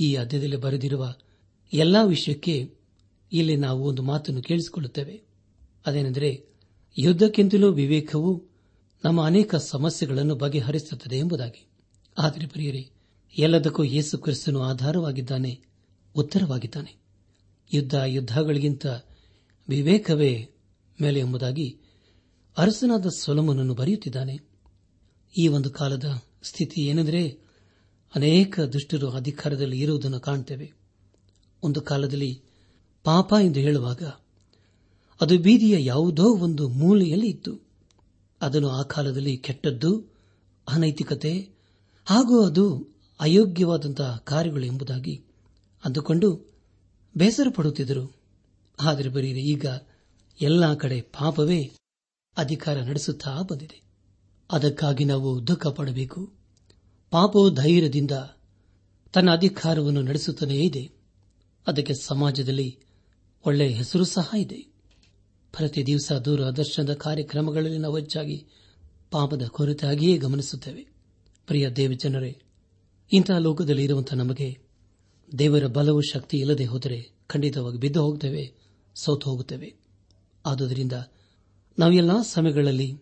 ಈ 0.00 0.14
ಅಧ್ಯದಲ್ಲಿ 0.14 0.56
ಬರೆದಿರುವ 0.56 1.14
ಎಲ್ಲಾ 1.72 2.02
ವಿಷಯಕ್ಕೆ 2.02 2.74
ಇಲ್ಲಿ 3.32 3.56
ನಾವು 3.56 3.84
ಒಂದು 3.84 4.02
ಮಾತನ್ನು 4.02 4.42
ಕೇಳಿಸಿಕೊಳ್ಳುತ್ತೇವೆ. 4.42 5.22
ಅದೇನೆಂದರೆ 5.86 6.44
ಯುದ್ದಕ್ಕಿಂತಲೂ 6.98 7.72
ವಿವೇಕವು 7.72 8.42
ನಮ್ಮ 9.04 9.24
ಅನೇಕ 9.24 9.56
ಸಮಸ್ಯೆಗಳನ್ನು 9.56 10.34
ಬಗೆಹರಿಸುತ್ತದೆ 10.34 11.18
ಎಂಬುದಾಗಿ. 11.18 11.66
ಆದರೆ 12.18 12.46
ಪ್ರಿಯರೇ, 12.46 12.90
ಎಲ್ಲದಕ್ಕೂ 13.38 13.84
ಯೇಸು 13.84 14.18
ಕ್ರಿಸ್ತನು 14.18 14.62
ಆಧಾರವಾಗಿದ್ದಾನೆ, 14.62 15.60
ಉತ್ತರವಾಗಿದ್ದಾನೆ. 16.16 16.96
ಯುದ್ಧ 17.72 17.94
ಯುದ್ದಗಳಿಗಿಂತ 18.06 18.86
ವಿವೇಕವೇ 19.68 20.50
ಮೇಲೆ 21.02 21.20
ಎಂಬುದಾಗಿ 21.20 21.78
ಅರಸನಾದ 22.56 23.06
ಸೊಲಮನನ್ನು 23.18 23.74
ಬರೆಯುತ್ತಿದ್ದಾನೆ. 23.74 24.34
ಈ 25.38 25.48
ಒಂದು 25.48 25.70
ಕಾಲದ 25.70 26.04
ಸ್ಥಿತಿ 26.42 26.80
ಏನೆಂದರೆ 26.80 27.22
ಅನೇಕ 28.14 28.60
ದುಷ್ಟರು 28.60 29.10
ಅಧಿಕಾರದಲ್ಲಿ 29.10 29.78
ಇರುವುದನ್ನು 29.78 30.20
ಕಾಣುತ್ತೇವೆ 30.20 30.72
ಒಂದು 31.62 31.80
ಕಾಲದಲ್ಲಿ 31.80 32.42
ಪಾಪ 33.04 33.32
ಎಂದು 33.42 33.60
ಹೇಳುವಾಗ 33.60 34.02
ಅದು 35.20 35.38
ಬೀದಿಯ 35.38 35.84
ಯಾವುದೋ 35.84 36.26
ಒಂದು 36.36 36.68
ಮೂಲೆಯಲ್ಲಿ 36.68 37.26
ಇತ್ತು. 37.26 37.52
ಅದನ್ನು 38.40 38.68
ಆ 38.68 38.82
ಕಾಲದಲ್ಲಿ 38.82 39.36
ಕೆಟ್ಟದ್ದು, 39.36 39.90
ಅನೈತಿಕತೆ 40.68 41.48
ಹಾಗೂ 42.06 42.46
ಅದು 42.46 42.88
ಅಯೋಗ್ಯವಾದಂತಹ 43.20 44.22
ಕಾರ್ಯಗಳು 44.24 44.64
ಎಂಬುದಾಗಿ 44.66 45.14
ಅಂದುಕೊಂಡು 45.84 46.28
ಬೇಸರ 47.16 47.48
ಪಡುತ್ತಿದ್ದರು 47.54 48.04
ಆದರೆ 48.80 49.08
ಬರೀರಿ, 49.08 49.40
ಈಗ 49.40 49.66
ಎಲ್ಲ 50.40 50.74
ಕಡೆ 50.74 51.00
ಪಾಪವೇ 51.00 51.70
ಅಧಿಕಾರ 52.36 52.80
ನಡೆಸುತ್ತಾ 52.80 53.42
ಬಂದಿದೆ. 53.42 53.82
ಅದಕ್ಕಾಗಿ 54.52 55.04
ನಾವು 55.04 55.46
ದುಃಖ 55.46 55.66
ಪಡಬೇಕು 55.66 56.32
ಪಾಪವು 57.10 57.50
ಧೈರ್ಯದಿಂದ 57.50 58.10
ತನ್ನ 59.12 59.30
ಅಧಿಕಾರವನ್ನು 59.32 60.02
ನಡೆಸುತ್ತಲೇ 60.02 60.54
ಇದೆ. 60.54 60.90
ಅದಕ್ಕೆ 61.66 61.94
ಸಮಾಜದಲ್ಲಿ 61.94 62.78
ಒಳ್ಳೆಯ 63.46 63.68
ಹೆಸರು 63.68 64.04
ಸಹ 64.04 64.30
ಇದೆ. 64.36 64.56
ಪ್ರತಿ 65.56 65.86
ದಿವಸ 65.86 66.12
ದೂರದರ್ಶನದ 66.12 66.94
ಕಾರ್ಯಕ್ರಮಗಳಲ್ಲಿ 66.94 67.78
ನಾವು 67.78 67.98
ಹೆಚ್ಚಾಗಿ 67.98 68.46
ಪಾಪದ 69.10 69.46
ಕೊರತೆಯಾಗಿಯೇ 69.46 70.16
ಗಮನಿಸುತ್ತೇವೆ. 70.16 70.88
ಪ್ರಿಯ 71.46 71.70
ದೇವಜನರೇ, 71.70 72.42
ಇಂತಹ 73.12 73.36
ಲೋಕದಲ್ಲಿ 73.38 73.84
ಇರುವಂತಹ 73.84 74.16
ನಮಗೆ 74.16 74.58
ದೇವರ 75.38 75.66
ಬಲವು 75.66 76.00
ಶಕ್ತಿ 76.00 76.36
ಇಲ್ಲದೆ 76.38 76.64
ಹೋದರೆ 76.64 77.12
ಖಂಡಿತವಾಗಿ 77.26 77.78
ಬಿದ್ದು 77.78 78.02
ಹೋಗುತ್ತೇವೆ 78.02 78.54
ಸೋತು 78.94 79.30
ಹೋಗುತ್ತೇವೆ. 79.30 79.74
ಆದುದರಿಂದ 80.46 80.92
ನಾವು 81.78 81.92
ಎಲ್ಲ 81.92 82.10
ಸಮಯಗಳಲ್ಲಿ, 82.22 82.98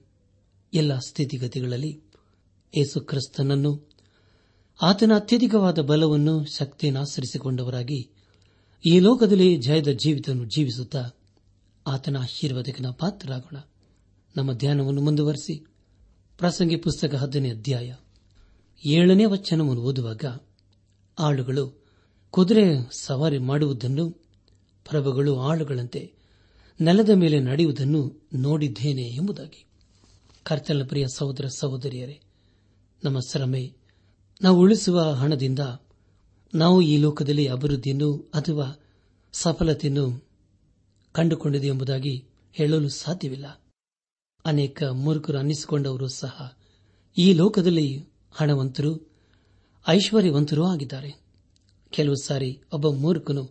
ಎಲ್ಲ 0.75 0.99
ಸ್ಥಿತಿಗತಿಗಳಲ್ಲಿ 0.99 2.01
ಯೇಸು 2.77 3.01
ಕ್ರಿಸ್ತನನ್ನು, 3.01 3.91
ಆತನ 4.83 5.13
ಅತ್ಯಧಿಕವಾದ 5.17 5.79
ಬಲವನ್ನು, 5.79 6.45
ಶಕ್ತಿಯನ್ನು 6.45 7.01
ಆಚರಿಸಿಕೊಂಡವರಾಗಿ 7.01 8.11
ಈ 8.87 8.99
ಲೋಕದಲ್ಲಿ 8.99 9.57
ಜಯದ 9.57 9.89
ಜೀವಿತವನ್ನು 9.89 10.45
ಜೀವಿಸುತ್ತಾ 10.45 11.11
ಆತನ 11.87 12.17
ಆಶೀರ್ವಾದಕ್ಕೆ 12.17 12.83
ನಾವು 12.83 12.95
ಪಾತ್ರರಾಗೋಣ. 12.95 13.57
ನಮ್ಮ 14.37 14.53
ಧ್ಯಾನವನ್ನು 14.53 15.01
ಮುಂದುವರೆಸಿ, 15.01 15.67
ಪ್ರಸಂಗಿ 16.39 16.77
ಪುಸ್ತಕ 16.77 17.15
ಹತ್ತನೇ 17.15 17.51
ಅಧ್ಯಾಯ 17.51 17.95
ಏಳನೇ 18.87 19.25
ವಚನವನ್ನು 19.25 19.83
ಓದುವಾಗ, 19.83 20.25
ಆಳುಗಳು 21.19 21.85
ಕುದುರೆ 22.31 22.65
ಸವಾರಿ 23.01 23.39
ಮಾಡುವುದನ್ನು 23.39 24.11
ಪ್ರಭುಗಳು 24.89 25.41
ಆಳುಗಳಂತೆ 25.41 26.20
ನೆಲದ 26.81 27.09
ಮೇಲೆ 27.09 27.41
ನಡೆಯುವುದನ್ನು 27.41 28.29
ನೋಡಿದ್ದೇನೆ 28.35 29.03
ಎಂಬುದಾಗಿ. 29.03 29.65
ಕರ್ತನ 30.43 30.83
ಪ್ರಿಯ 30.89 31.07
ಸಹೋದರ 31.15 31.47
ಸಹೋದರಿಯರೇ, 31.47 32.21
ನಮ್ಮ 33.05 33.21
ಶ್ರಮೆ 33.21 33.73
ನಾವು 34.43 34.59
ಉಳಿಸುವ 34.59 35.01
ಹಣದಿಂದ 35.01 35.59
ನಾವು 36.55 36.83
ಈ 36.83 36.97
ಲೋಕದಲ್ಲಿ 36.97 37.47
ಅಭಿವೃದ್ಧಿಯನ್ನು 37.47 38.31
ಅಥವಾ 38.35 38.81
ಸಫಲತೆಯನ್ನು 39.33 40.29
ಕಂಡುಕೊಂಡಿದೆ 41.13 41.67
ಎಂಬುದಾಗಿ 41.67 42.25
ಹೇಳಲು 42.53 42.89
ಸಾಧ್ಯವಿಲ್ಲ. 42.89 43.61
ಅನೇಕ 44.45 44.83
ಮೂರ್ಖರು 44.83 45.39
ಅನ್ನಿಸಿಕೊಂಡವರು 45.39 46.09
ಸಹ 46.09 46.57
ಈ 47.19 47.33
ಲೋಕದಲ್ಲಿ 47.33 48.05
ಹಣವಂತರು, 48.33 49.13
ಐಶ್ವರ್ಯವಂತರೂ 49.89 50.65
ಆಗಿದ್ದಾರೆ. 50.65 51.15
ಕೆಲವು 51.91 52.15
ಸಾರಿ 52.15 52.61
ಒಬ್ಬ 52.73 52.89
ಮೂರ್ಖನು 52.89 53.51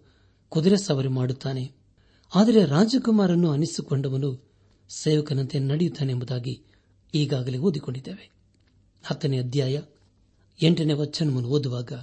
ಕುದುರೆ 0.49 0.77
ಸವಾರಿ 0.77 1.07
ಮಾಡುತ್ತಾನೆ. 1.07 1.78
ಆದರೆ 2.35 2.65
ರಾಜಕುಮಾರನ್ನು 2.65 3.51
ಅನಿಸಿಕೊಂಡವನು 3.51 4.49
ಸೇವಕನಂತೆ 4.89 5.59
ನಡೆಯುತ್ತಾನೆಂಬುದಾಗಿ 5.59 6.61
ಈಗಾಗಲೇ 7.13 7.57
ಓದಿಕೊಂಡಿದ್ದೇವೆ. 7.57 8.31
ಹತ್ತನೇ 9.03 9.39
ಅಧ್ಯಾಯ 9.39 9.81
ಎಂಟನೇ 10.61 10.93
ವಚನವನ್ನು 10.93 11.49
ಓದುವಾಗ, 11.49 11.93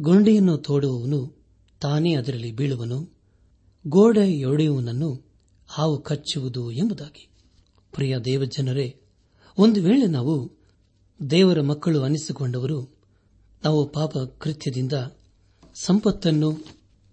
ಗೊಂಡೆಯನ್ನು 0.00 0.58
ತೋಡುವವನು 0.58 1.36
ತಾನೇ 1.80 2.14
ಅದರಲ್ಲಿ 2.14 2.52
ಬೀಳುವನು, 2.52 3.10
ಗೋಡೆ 3.86 4.32
ಎಡೆಯುವನನ್ನು 4.32 5.26
ಹಾವು 5.68 6.02
ಕಚ್ಚುವುದು 6.02 6.70
ಎಂಬುದಾಗಿ. 6.70 7.28
ಪ್ರಿಯ 7.92 8.18
ದೇವಜನರೇ, 8.18 8.96
ಒಂದು 9.58 9.82
ವೇಳೆ 9.82 10.06
ನಾವು 10.06 10.52
ದೇವರ 11.30 11.60
ಮಕ್ಕಳು 11.60 12.02
ಅನಿಸಿಕೊಂಡವರು, 12.02 12.98
ನಾವು 13.64 13.88
ಪಾಪ 13.88 14.18
ಕೃತ್ಯದಿಂದ 14.18 14.92
ಸಂಪತ್ತನ್ನು 15.74 16.64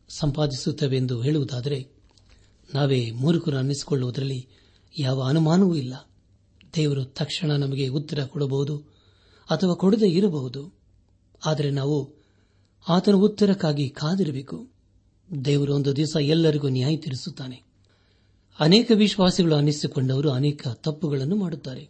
ಸಂಪಾದಿಸುತ್ತವೆಂದು 0.10 1.22
ಹೇಳುವುದಾದರೆ 1.22 1.97
ನಾವೇ 2.74 3.12
ಮೂರುಕರು 3.12 3.58
ಅನ್ನಿಸಿಕೊಳ್ಳುವುದರಲ್ಲಿ 3.58 4.48
ಯಾವ 5.00 5.22
ಅನುಮಾನವೂ 5.22 5.76
ಇಲ್ಲ. 5.76 6.10
ದೇವರು 6.76 7.06
ತಕ್ಷಣ 7.06 7.52
ನಮಗೆ 7.52 7.88
ಉತ್ತರ 7.88 8.24
ಕೊಡಬಹುದು 8.24 8.78
ಅಥವಾ 9.50 9.74
ಕೊಡದೇ 9.74 10.08
ಇರಬಹುದು. 10.08 10.74
ಆದರೆ 11.46 11.72
ನಾವು 11.72 12.14
ಆತನ 12.88 13.14
ಉತ್ತರಕ್ಕಾಗಿ 13.14 13.90
ಕಾದಿರಬೇಕು. 13.90 14.68
ದೇವರು 15.46 15.76
ಒಂದು 15.76 15.96
ದಿವಸ 15.96 16.16
ಎಲ್ಲರಿಗೂ 16.22 16.70
ನ್ಯಾಯ 16.70 16.98
ತೀರಿಸುತ್ತಾನೆ. 16.98 17.64
ಅನೇಕ 18.60 18.92
ವಿಶ್ವಾಸಿಗಳು 18.96 19.56
ಅನ್ನಿಸಿಕೊಂಡವರು 19.56 20.32
ಅನೇಕ 20.32 20.68
ತಪ್ಪುಗಳನ್ನು 20.68 21.36
ಮಾಡುತ್ತಾರೆ. 21.36 21.90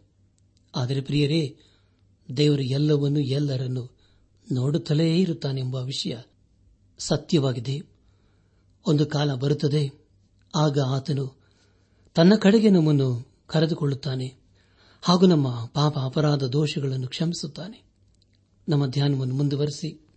ಆದರೆ 0.76 1.02
ಪ್ರಿಯರೇ, 1.02 1.58
ದೇವರು 2.38 2.62
ಎಲ್ಲವನ್ನೂ 2.62 3.20
ಎಲ್ಲರನ್ನು 3.20 3.98
ನೋಡುತ್ತಲೇ 4.52 5.18
ಇರುತ್ತಾನೆಂಬ 5.18 5.76
ವಿಷಯ 5.76 6.18
ಸತ್ಯವಾಗಿದೆ. 6.98 7.82
ಒಂದು 8.88 9.06
ಕಾಲ 9.06 9.34
ಬರುತ್ತದೆ 9.34 10.07
ಆಗ 10.56 10.80
ಆತನು 10.80 11.38
ತನ್ನ 12.16 12.34
ಕಡೆಗೆ 12.36 12.70
ನಮ್ಮನ್ನು 12.70 13.28
ಕರೆದುಕೊಳ್ಳುತ್ತಾನೆ 13.48 14.36
ಹಾಗೂ 15.02 15.26
ನಮ್ಮ 15.26 15.66
ಪಾಪ 15.66 15.98
ಅಪರಾಧ 16.00 16.44
ದೋಷಗಳನ್ನು 16.44 17.08
ಕ್ಷಮಿಸುತ್ತಾನೆ. 17.08 17.84
ನಮ್ಮ 18.70 18.88
ಧ್ಯಾನವನ್ನು 18.88 19.36
ಮುಂದುವರೆಸಿ. 19.36 20.08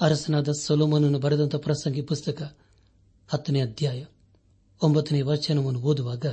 ಅರಸನಾದ 0.00 0.48
ಸೊಲೋಮನನ್ನು 0.60 1.18
ಬರೆದಂತಹ 1.18 1.58
ಪ್ರಸಂಗಿ 1.58 2.02
ಪುಸ್ತಕ 2.02 2.56
ಹತ್ತನೇ 3.28 3.60
ಅಧ್ಯಾಯ 3.60 4.04
ಒಂಬತ್ತನೇ 4.82 5.22
ವಚನವನ್ನು 5.22 5.80
ಓದುವಾಗ, 5.80 6.26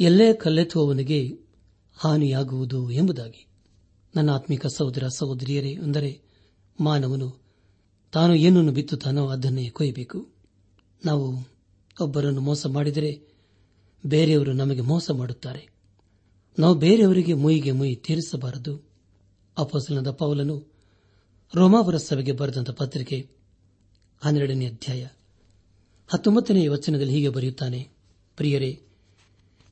ಎಲ್ಲೇ 0.00 0.34
ಕಲ್ಲೆತ್ತುವವನಿಗೆ 0.34 1.28
ಹಾನಿಯಾಗುವುದು 1.96 2.90
ಎಂಬುದಾಗಿ. 2.90 3.46
ನನ್ನ 4.16 4.30
ಆತ್ಮಿಕ 4.30 4.66
ಸಹೋದರ 4.66 5.08
ಸಹೋದರಿಯರೇ, 5.08 5.74
ಅಂದರೆ 5.74 6.22
ಮಾನವನು 6.80 7.42
ತಾನು 8.12 8.34
ಏನನ್ನು 8.34 8.72
ಬಿತ್ತುತ್ತಾನೋ 8.72 9.28
ಅದನ್ನೇ 9.28 9.68
ಕೊಯ್ಯಬೇಕು. 9.68 10.28
ನಾವು 11.04 11.52
ಒಬ್ಬರನ್ನು 12.00 12.40
ಮೋಸ 12.40 12.66
ಮಾಡಿದರೆ 12.66 13.20
ಬೇರೆಯವರು 14.06 14.52
ನಮಗೆ 14.52 14.80
ಮೋಸ 14.80 15.10
ಮಾಡುತ್ತಾರೆ. 15.10 15.68
ನಾವು 16.58 16.74
ಬೇರೆಯವರಿಗೆ 16.74 17.34
ಮುಯಿಗೆ 17.34 17.72
ಮುಯಿ 17.72 17.96
ತೀರಿಸಬಾರದು. 17.96 18.88
ಅಪಸಲನದ 19.58 20.10
ಪೌಲನು 20.10 20.72
ರೋಮಾವರ 21.54 21.96
ಸಭೆಗೆ 21.96 22.32
ಬರೆದಂತ 22.32 22.70
ಪತ್ರಿಕೆ 22.70 23.30
ಹನ್ನೆರಡನೇ 24.20 24.66
ಅಧ್ಯಾಯ 24.66 25.06
ಹತ್ತೊಂಬತ್ತನೇ 26.08 26.68
ವಚನದಲ್ಲಿ 26.68 27.12
ಹೀಗೆ 27.12 27.28
ಬರೆಯುತ್ತಾನೆ, 27.28 27.88
ಪ್ರಿಯರೇ, 28.36 28.82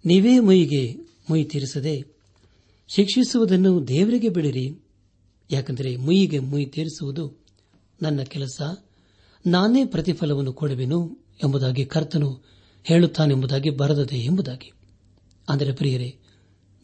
ನೀವೇ 0.04 0.38
ಮುಯಿಗೆ 0.38 0.96
ಮುಯಿ 1.30 1.44
ತೀರಿಸದೆ 1.44 2.06
ಶಿಕ್ಷಿಸುವುದನ್ನು 2.88 3.88
ದೇವರಿಗೆ 3.88 4.28
ಬಿಡಿರಿ. 4.28 4.78
ಯಾಕೆಂದರೆ 5.50 5.96
ಮುಯಿಗೆ 5.96 6.38
ಮುಯಿ 6.38 6.66
ತೀರಿಸುವುದು 6.66 7.38
ನನ್ನ 8.02 8.22
ಕೆಲಸ. 8.22 8.62
ನಾನೇ 9.46 9.86
ಪ್ರತಿಫಲವನ್ನು 9.86 10.52
ಕೊಡುವೆನು. 10.52 11.18
ಎಂಬುದಾಗಿ 11.44 11.86
ಕರ್ತನು 11.86 12.42
ಹೇಳುತ್ತಾನೆಂಬುದಾಗಿ 12.84 13.70
ಬರದದೆ 13.70 14.16
ಎಂಬುದಾಗಿ. 14.16 14.72
ಅಂದರೆ 15.48 15.72
ಪ್ರಿಯರೇ, 15.72 16.18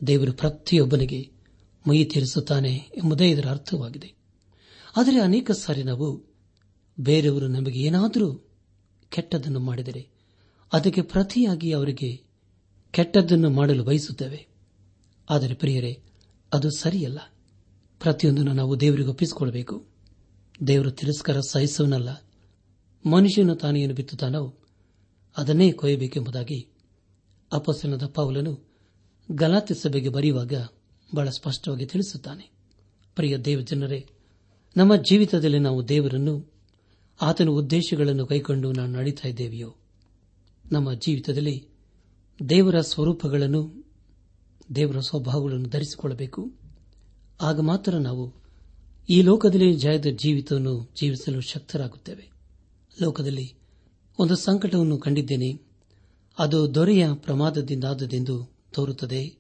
ದೇವರು 0.07 0.33
ಪ್ರತಿಯೊಬ್ಬನಿಗೆ 0.33 1.31
ಮೈ 1.88 2.05
ತೀರಿಸುತ್ತಾನೆ 2.05 2.75
ಎಂಬುದೇ 2.75 3.31
ಇದರ 3.31 3.49
ಅರ್ಥವಾಗಿದೆ. 3.49 4.14
ಆದರೆ 4.97 5.21
ಅನೇಕ 5.21 5.51
ಸಾರಿ 5.51 5.83
ನಾವು 5.83 6.25
ಬೇರೆಯವರು 7.01 7.49
ನಮಗೆ 7.49 7.81
ಏನಾದರೂ 7.81 8.51
ಕೆಟ್ಟದ್ದನ್ನು 9.09 9.61
ಮಾಡಿದರೆ 9.61 10.09
ಅದಕ್ಕೆ 10.73 11.03
ಪ್ರತಿಯಾಗಿ 11.03 11.73
ಅವರಿಗೆ 11.73 12.25
ಕೆಟ್ಟದ್ದನ್ನು 12.90 13.51
ಮಾಡಲು 13.51 13.85
ಬಯಸುತ್ತೇವೆ. 13.85 14.49
ಆದರೆ 15.31 15.55
ಪ್ರಿಯರೇ, 15.55 16.03
ಅದು 16.53 16.71
ಸರಿಯಲ್ಲ. 16.71 17.19
ಪ್ರತಿಯೊಂದನ್ನು 18.01 18.53
ನಾವು 18.53 18.81
ದೇವರಿಗೆ 18.81 19.09
ಒಪ್ಪಿಸಿಕೊಳ್ಬೇಕು 19.09 19.87
ದೇವರು 20.66 20.90
ತಿರಸ್ಕಾರ 20.90 21.40
ಸಹಿಸುವನಲ್ಲ 21.40 22.26
ಮನುಷ್ಯನು 23.05 23.55
ತಾನೇನು 23.55 23.95
ಬಿತ್ತುತ್ತಾನೋ 23.95 24.55
ಅದನ್ನೇ 25.37 25.73
ಕೊಯ್ಯಬೇಕೆಂಬುದಾಗಿ 25.73 26.69
ಅಪಸನದ 27.53 28.07
ಪೌಲನು 28.07 28.67
ಗಲಾತಿ 29.33 29.75
ಸಭೆಗೆ 29.75 30.09
ಬರೆಯುವಾಗ 30.09 30.53
ಬಹಳ 31.15 31.29
ಸ್ಪಷ್ಟವಾಗಿ 31.29 31.87
ತಿಳಿಸುತ್ತಾನೆ. 31.87 32.51
ಪ್ರಿಯ 33.15 33.37
ದೇವಜನರೇ, 33.37 34.07
ನಮ್ಮ 34.77 34.97
ಜೀವಿತದಲ್ಲಿ 34.97 35.59
ನಾವು 35.59 35.89
ದೇವರನ್ನು, 35.89 36.53
ಆತನ 37.23 37.49
ಉದ್ದೇಶಗಳನ್ನು 37.49 38.27
ಕೈಕೊಂಡು 38.27 38.73
ನಾವು 38.73 38.89
ನಡೀತಾ 38.89 39.29
ಇದ್ದೇವೆಯೋ, 39.29 39.77
ನಮ್ಮ 40.73 40.95
ಜೀವಿತದಲ್ಲಿ 40.95 41.69
ದೇವರ 42.49 42.81
ಸ್ವರೂಪಗಳನ್ನು, 42.81 43.85
ದೇವರ 44.75 45.01
ಸ್ವಭಾವಗಳನ್ನು 45.01 45.69
ಧರಿಸಿಕೊಳ್ಳಬೇಕು. 45.69 46.53
ಆಗ 47.41 47.61
ಮಾತ್ರ 47.61 47.97
ನಾವು 47.97 48.33
ಈ 49.11 49.23
ಲೋಕದಲ್ಲಿ 49.23 49.75
ಜಯದ 49.75 50.07
ಜೀವಿತವನ್ನು 50.07 50.91
ಜೀವಿಸಲು 51.01 51.41
ಶಕ್ತರಾಗುತ್ತೇವೆ. 51.41 52.36
ಲೋಕದಲ್ಲಿ 53.03 53.55
ಒಂದು 54.19 54.37
ಸಂಕಟವನ್ನು 54.37 54.99
ಕಂಡಿದ್ದೇನೆ. 54.99 55.61
ಅದು 56.39 56.75
ದೊರೆಯ 56.75 57.09
ಪ್ರಮಾದದಿಂದಾದದೆಂದು 57.15 58.57
ತೋರುತ್ತದೆ. 58.73 59.37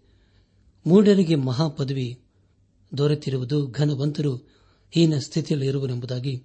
ಮೂಢರಿಗೆ 0.86 1.34
ಮಹಾಪದವಿ 1.34 2.20
ದೊರೆತಿರುವುದು 2.98 3.66
ಘನವಂತರು 3.66 4.36
ಹೀನ 4.90 5.18
ಸ್ಥಿತಿಯಲ್ಲಿರುವನೆಂಬುದಾಗಿ 5.18 6.44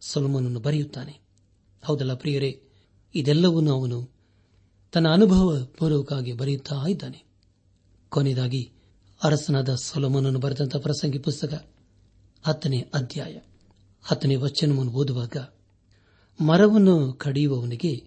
ಸೊಲಮನನ್ನು 0.00 0.60
ಬರೆಯುತ್ತಾನೆ. 0.60 1.18
ಹೌದಲ್ಲ 1.84 2.14
ಪ್ರಿಯರೇ, 2.14 2.62
ಇದೆಲ್ಲವನ್ನೂ 3.14 3.80
ಅವನು 3.80 4.10
ತನ್ನ 4.92 5.08
ಅನುಭವ 5.08 5.64
ಪೂರ್ವಕವಾಗಿ 5.64 6.32
ಬರೆಯುತ್ತಾ 6.32 6.86
ಇದ್ದಾನೆ. 6.88 7.24
ಕೊನೆಯದಾಗಿ 8.08 8.72
ಅರಸನಾದ 9.22 9.74
ಸೊಲಮನನ್ನು 9.74 10.38
ಬರೆದಂತಹ 10.38 10.78
ಪ್ರಸಂಗಿ 10.78 11.18
ಪುಸ್ತಕ 11.18 11.70
ಹತ್ತನೇ 12.42 12.80
ಅಧ್ಯಾಯ 12.94 13.38
ಹತ್ತನೇ 14.02 14.36
ವಚನವನ್ನು 14.36 14.92
ಓದುವಾಗ 14.92 15.36
ಮರವನ್ನು 16.40 17.12
ಕಡಿಯುವವನಿಗೆ 17.12 18.04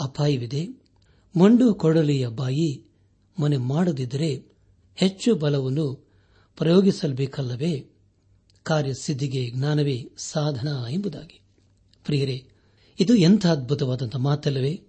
ಅಪಾಯವಿದೆ. 0.00 0.66
ಮಂಡು 1.40 1.74
ಕೊಡಲಿಯ 1.74 2.28
ಬಾಯಿ 2.28 2.82
ಮನೆ 3.40 3.56
ಮಾಡದಿದ್ದರೆ 3.56 4.44
ಹೆಚ್ಚು 4.96 5.34
ಬಲವನ್ನು 5.34 6.08
ಪ್ರಯೋಗಿಸಲ್ಬೇಕಲ್ಲವೇ? 6.56 7.86
ಕಾರ್ಯಸಿದ್ಧಿಗೆ 8.62 9.50
ಜ್ಞಾನವೇ 9.50 10.08
ಸಾಧನ 10.16 10.68
ಎಂಬುದಾಗಿ. 10.90 11.40
ಪ್ರಿಯರೇ, 12.04 12.46
ಇದು 13.00 13.16
ಎಂಥ 13.16 13.46
ಅದ್ಭುತವಾದಂಥ 13.46 14.16
ಮಾತಲ್ಲವೇ? 14.16 14.80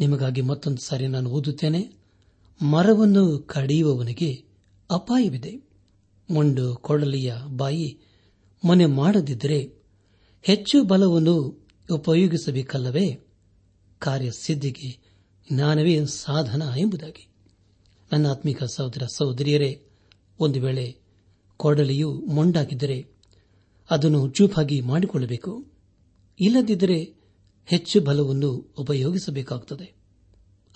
ನಿಮಗಾಗಿ 0.00 0.40
ಮತ್ತೊಂದು 0.40 0.82
ಸಾರಿ 0.82 1.06
ನಾನು 1.06 1.30
ಓದುತ್ತೇನೆ. 1.30 1.92
ಮರವನ್ನು 2.62 3.38
ಕಡಿಯುವವನಿಗೆ 3.38 4.44
ಅಪಾಯವಿದೆ. 4.90 5.56
ಮಂಡು 6.34 6.76
ಕೊಡಲಿಯ 6.76 7.34
ಬಾಯಿ 7.56 7.98
ಮನೆ 8.68 8.86
ಮಾಡದಿದ್ದರೆ 8.86 9.72
ಹೆಚ್ಚು 10.42 10.84
ಬಲವನ್ನು 10.84 11.63
ಉಪಯೋಗಿಸಬೇಕಲ್ಲವೇ? 11.90 13.20
ಕಾರ್ಯಸಿದ್ಧಿಗೆ 13.98 14.98
ಜ್ಞಾನವೇ 15.52 16.06
ಸಾಧನ 16.06 16.62
ಎಂಬುದಾಗಿ. 16.76 17.28
ನನ್ನ 18.12 18.30
ಆತ್ಮಿಕ 18.30 18.64
ಸಹೋದರ 18.64 19.02
ಸಹೋದರಿಯರೇ, 19.14 19.82
ಒಂದು 20.40 20.60
ವೇಳೆ 20.60 20.96
ಕೊಡಲಿಯು 21.56 22.12
ಮೊಂಡಾಗಿದ್ದರೆ 22.12 23.06
ಅದನ್ನು 23.90 24.30
ಚೂಪಾಗಿ 24.30 24.80
ಮಾಡಿಕೊಳ್ಳಬೇಕು. 24.80 25.66
ಇಲ್ಲದಿದ್ದರೆ 26.40 27.14
ಹೆಚ್ಚು 27.66 28.00
ಬಲವನ್ನು 28.00 28.74
ಉಪಯೋಗಿಸಬೇಕಾಗುತ್ತದೆ 28.78 29.94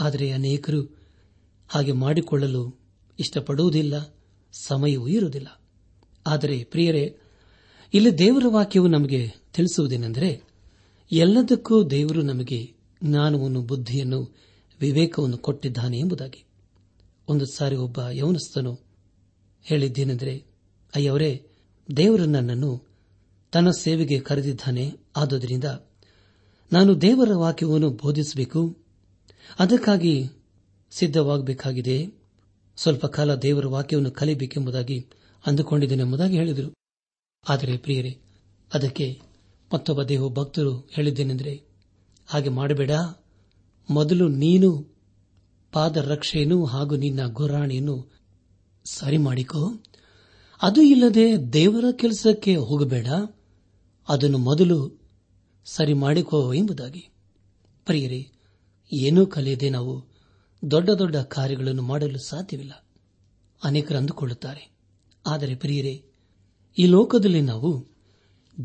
ಆದರೆ 0.00 0.30
ಅನೇಕರು 0.32 0.98
ಹಾಗೆ 1.68 1.92
ಮಾಡಿಕೊಳ್ಳಲು 1.92 2.80
ಇಷ್ಟಪಡುವುದಿಲ್ಲ 3.18 4.14
ಸಮಯವೂ 4.52 5.08
ಇರುವುದಿಲ್ಲ 5.08 5.60
ಆದರೆ 6.26 6.64
ಪ್ರಿಯರೇ, 6.64 7.18
ಇಲ್ಲಿ 7.94 8.18
ದೇವರ 8.18 8.44
ವಾಕ್ಯವು 8.48 8.88
ನಮಗೆ 8.88 9.28
ತಿಳಿಸುವುದೇನೆಂದರೆ 9.52 10.48
ಎಲ್ಲದಕ್ಕೂ 11.12 11.84
ದೇವರು 11.84 12.22
ನಮಗೆ 12.22 12.72
ಜ್ಞಾನವನ್ನು 13.04 13.62
ಬುದ್ಧಿಯನ್ನು 13.62 14.36
ವಿವೇಕವನ್ನು 14.80 15.38
ಕೊಟ್ಟಿದ್ದಾನೆ 15.38 15.98
ಎಂಬುದಾಗಿ. 15.98 16.44
ಒಂದು 17.28 17.46
ಸಾರಿ 17.46 17.76
ಒಬ್ಬ 17.76 18.08
ಯೌನಸ್ಥನು 18.08 18.80
ಹೇಳಿದ್ದೇನೆಂದರೆ, 19.62 20.44
ಅಯ್ಯವರೇ, 20.94 21.46
ದೇವರು 21.96 22.24
ನನ್ನನ್ನು 22.24 22.84
ತನ್ನ 23.52 23.70
ಸೇವೆಗೆ 23.70 24.20
ಕರೆದಿದ್ದಾನೆ. 24.20 24.92
ಆದುದರಿಂದ 25.16 25.64
ನಾನು 26.72 27.00
ದೇವರ 27.00 27.34
ವಾಕ್ಯವನ್ನು 27.34 27.90
ಬೋಧಿಸಬೇಕು. 27.90 28.78
ಅದಕ್ಕಾಗಿ 29.58 30.28
ಸಿದ್ಧವಾಗಬೇಕಾಗಿದೆ. 30.90 32.06
ಸ್ವಲ್ಪ 32.76 33.06
ಕಾಲ 33.06 33.34
ದೇವರ 33.34 33.66
ವಾಕ್ಯವನ್ನು 33.66 34.10
ಕಲಿಬೇಕೆಂಬುದಾಗಿ 34.10 35.06
ಅಂದುಕೊಂಡಿದ್ದೇನೆಂಬುದಾಗಿ 35.46 36.36
ಹೇಳಿದರು. 36.36 36.74
ಆದರೆ 37.48 37.76
ಪ್ರಿಯರೇ, 37.76 38.18
ಅದಕ್ಕೆ 38.74 39.27
ಮತ್ತೊಬ್ಬ 39.72 40.02
ದೇಹ 40.02 40.20
ಭಕ್ತರು 40.22 40.88
ಹೇಳಿದ್ದೇನೆಂದರೆ, 40.92 41.62
ಹಾಗೆ 42.26 42.48
ಮಾಡಬೇಡ. 42.48 42.90
ಮೊದಲು 43.90 44.28
ನೀನು 44.28 44.96
ಪಾದರಕ್ಷೆಯನ್ನು 45.72 46.64
ಹಾಗೂ 46.64 46.96
ನಿನ್ನ 46.96 47.26
ಗುರಾಣಿಯನ್ನು 47.26 48.12
ಸರಿ 48.84 49.18
ಮಾಡಿಕೋ. 49.18 49.72
ಅದು 50.62 50.82
ಇಲ್ಲದೆ 50.82 51.52
ದೇವರ 51.52 51.84
ಕೆಲಸಕ್ಕೆ 51.92 52.56
ಹೋಗಬೇಡ. 52.56 53.06
ಅದನ್ನು 54.08 54.38
ಮೊದಲು 54.38 55.00
ಸರಿ 55.64 55.94
ಮಾಡಿಕೋ 55.94 56.52
ಎಂಬುದಾಗಿ. 56.52 57.08
ಪ್ರಿಯರೇ, 57.86 58.30
ಏನೂ 58.92 59.26
ಕಲಿಯದೆ 59.26 59.70
ನಾವು 59.70 60.04
ದೊಡ್ಡ 60.70 60.90
ದೊಡ್ಡ 60.90 61.16
ಕಾರ್ಯಗಳನ್ನು 61.16 61.82
ಮಾಡಲು 61.82 62.18
ಸಾಧ್ಯವಿಲ್ಲ. 62.18 62.86
ಅನೇಕರು 63.64 63.98
ಅಂದುಕೊಳ್ಳುತ್ತಾರೆ. 63.98 64.70
ಆದರೆ 65.26 65.54
ಪ್ರಿಯರೇ, 65.54 66.04
ಈ 66.78 66.86
ಲೋಕದಲ್ಲಿ 66.86 67.40
ನಾವು 67.40 67.97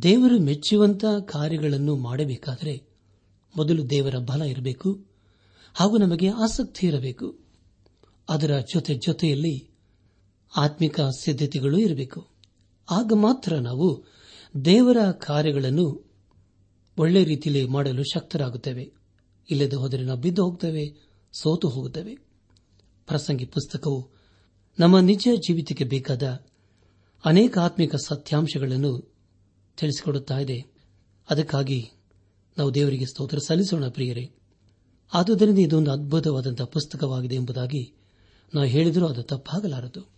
ದೇವರು 0.01 0.39
ಮೆಚ್ಚುವಂತ 0.39 1.06
ಕಾರ್ಯಗಳನ್ನು 1.06 1.95
ಮಾಡಬೇಕಾದರೆ 1.95 2.84
ಮೊದಲು 3.56 3.89
ದೇವರ 3.89 4.15
ಬಲ 4.15 4.41
ಇರಬೇಕು 4.41 5.06
ಹಾಗೂ 5.73 5.97
ನಮಗೆ 5.97 6.29
ಆಸಕ್ತಿ 6.29 6.88
ಇರಬೇಕು. 6.88 7.39
ಅದರ 8.29 8.60
ಜೊತೆ 8.73 8.95
ಜೊತೆಯಲ್ಲಿ 8.95 9.69
ಆತ್ಮಿಕ 10.58 10.99
ಸಿದ್ಧತೆಗಳು 11.01 11.77
ಇರಬೇಕು. 11.77 12.27
ಆಗ 12.91 13.12
ಮಾತ್ರ 13.15 13.56
ನಾವು 13.56 14.06
ದೇವರ 14.65 15.12
ಕಾರ್ಯಗಳನ್ನು 15.12 16.13
ಒಳ್ಳೆ 16.97 17.23
ರೀತಿಯಲ್ಲಿ 17.23 17.65
ಮಾಡಲು 17.65 18.03
ಶಕ್ತರಾಗುತ್ತೇವೆ. 18.03 18.93
ಇಲ್ಲದೆ 19.49 19.75
ಹೋದರೆ 19.75 20.03
ನಾವು 20.03 20.19
ಬಿದ್ದು 20.19 20.43
ಹೋಗುತ್ತೇವೆ 20.43 21.10
ಸೋತು 21.34 21.69
ಹೋಗುತ್ತೇವೆ. 21.69 22.15
ಪ್ರಸಂಗಿ 23.08 23.45
ಪುಸ್ತಕವು 23.45 24.10
ನಮ್ಮ 24.79 24.99
ನಿಜ 24.99 25.27
ಜೀವಿತಕ್ಕೆ 25.36 25.84
ಬೇಕಾದ 25.84 26.45
ಅನೇಕ 27.25 27.58
ಆತ್ಮಿಕ 27.58 27.95
ಸತ್ಯಾಂಶಗಳನ್ನು 27.95 29.12
ತಿಳಿಸಿಕೊಡುತ್ತಿದೆ 29.77 30.65
ಅದಕ್ಕಾಗಿ 31.29 31.91
ನಾವು 32.57 32.73
ದೇವರಿಗೆ 32.73 33.05
ಸ್ತೋತ್ರ 33.05 33.38
ಸಲ್ಲಿಸೋಣ 33.38 33.88
ಪ್ರಿಯರೇ. 33.88 34.31
ಆದುದರಿಂದ 35.13 35.59
ಇದೊಂದು 35.59 35.91
ಅದ್ಭುತವಾದಂತಹ 35.91 36.63
ಪುಸ್ತಕವಾಗಿದೆ 36.63 37.36
ಎಂಬುದಾಗಿ 37.36 37.93
ನಾವು 38.55 38.67
ಹೇಳಿದರೂ 38.67 39.07
ಅದು 39.07 39.23
ತಪ್ಪಾಗಲಾರದು. 39.23 40.09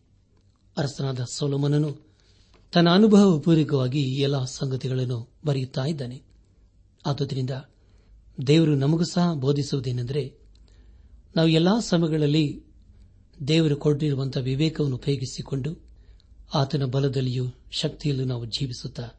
ಅರಸನಾದ 0.77 1.19
ಸೋಲೋಮನನು 1.33 1.97
ತನ್ನ 2.73 2.89
ಅನುಭವ 2.89 3.39
ಪೂರ್ವಕವಾಗಿ 3.39 4.01
ಎಲ್ಲ 4.01 4.45
ಸಂಗತಿಗಳನ್ನು 4.45 5.29
ಬರೆಯುತ್ತಾ 5.45 5.85
ಇದ್ದಾನೆ. 5.85 6.21
ಆದುದರಿಂದ 7.05 7.49
ದೇವರು 8.47 8.75
ನಮಗೂ 8.75 9.03
ಸಹ 9.03 9.33
ಬೋಧಿಸುವುದೇನೆಂದರೆ 9.33 10.33
ನಾವು 11.35 11.47
ಎಲ್ಲಾ 11.47 11.79
ಸಮಯಗಳಲ್ಲಿ 11.79 12.63
ದೇವರು 13.47 13.75
ಕೊಟ್ಟಿರುವಂತಹ 13.75 14.41
ವಿವೇಕವನ್ನು 14.41 14.95
ಉಪಯೋಗಿಸಿಕೊಂಡು 14.95 15.75
ಆತನ 16.53 16.85
ಬಲದಲ್ಲಿಯೂ 16.85 17.45
ಶಕ್ತಿಯಲ್ಲೂ 17.71 18.25
ನಾವು 18.25 18.45
ಜೀವಿಸುತ್ತಾ 18.45 19.09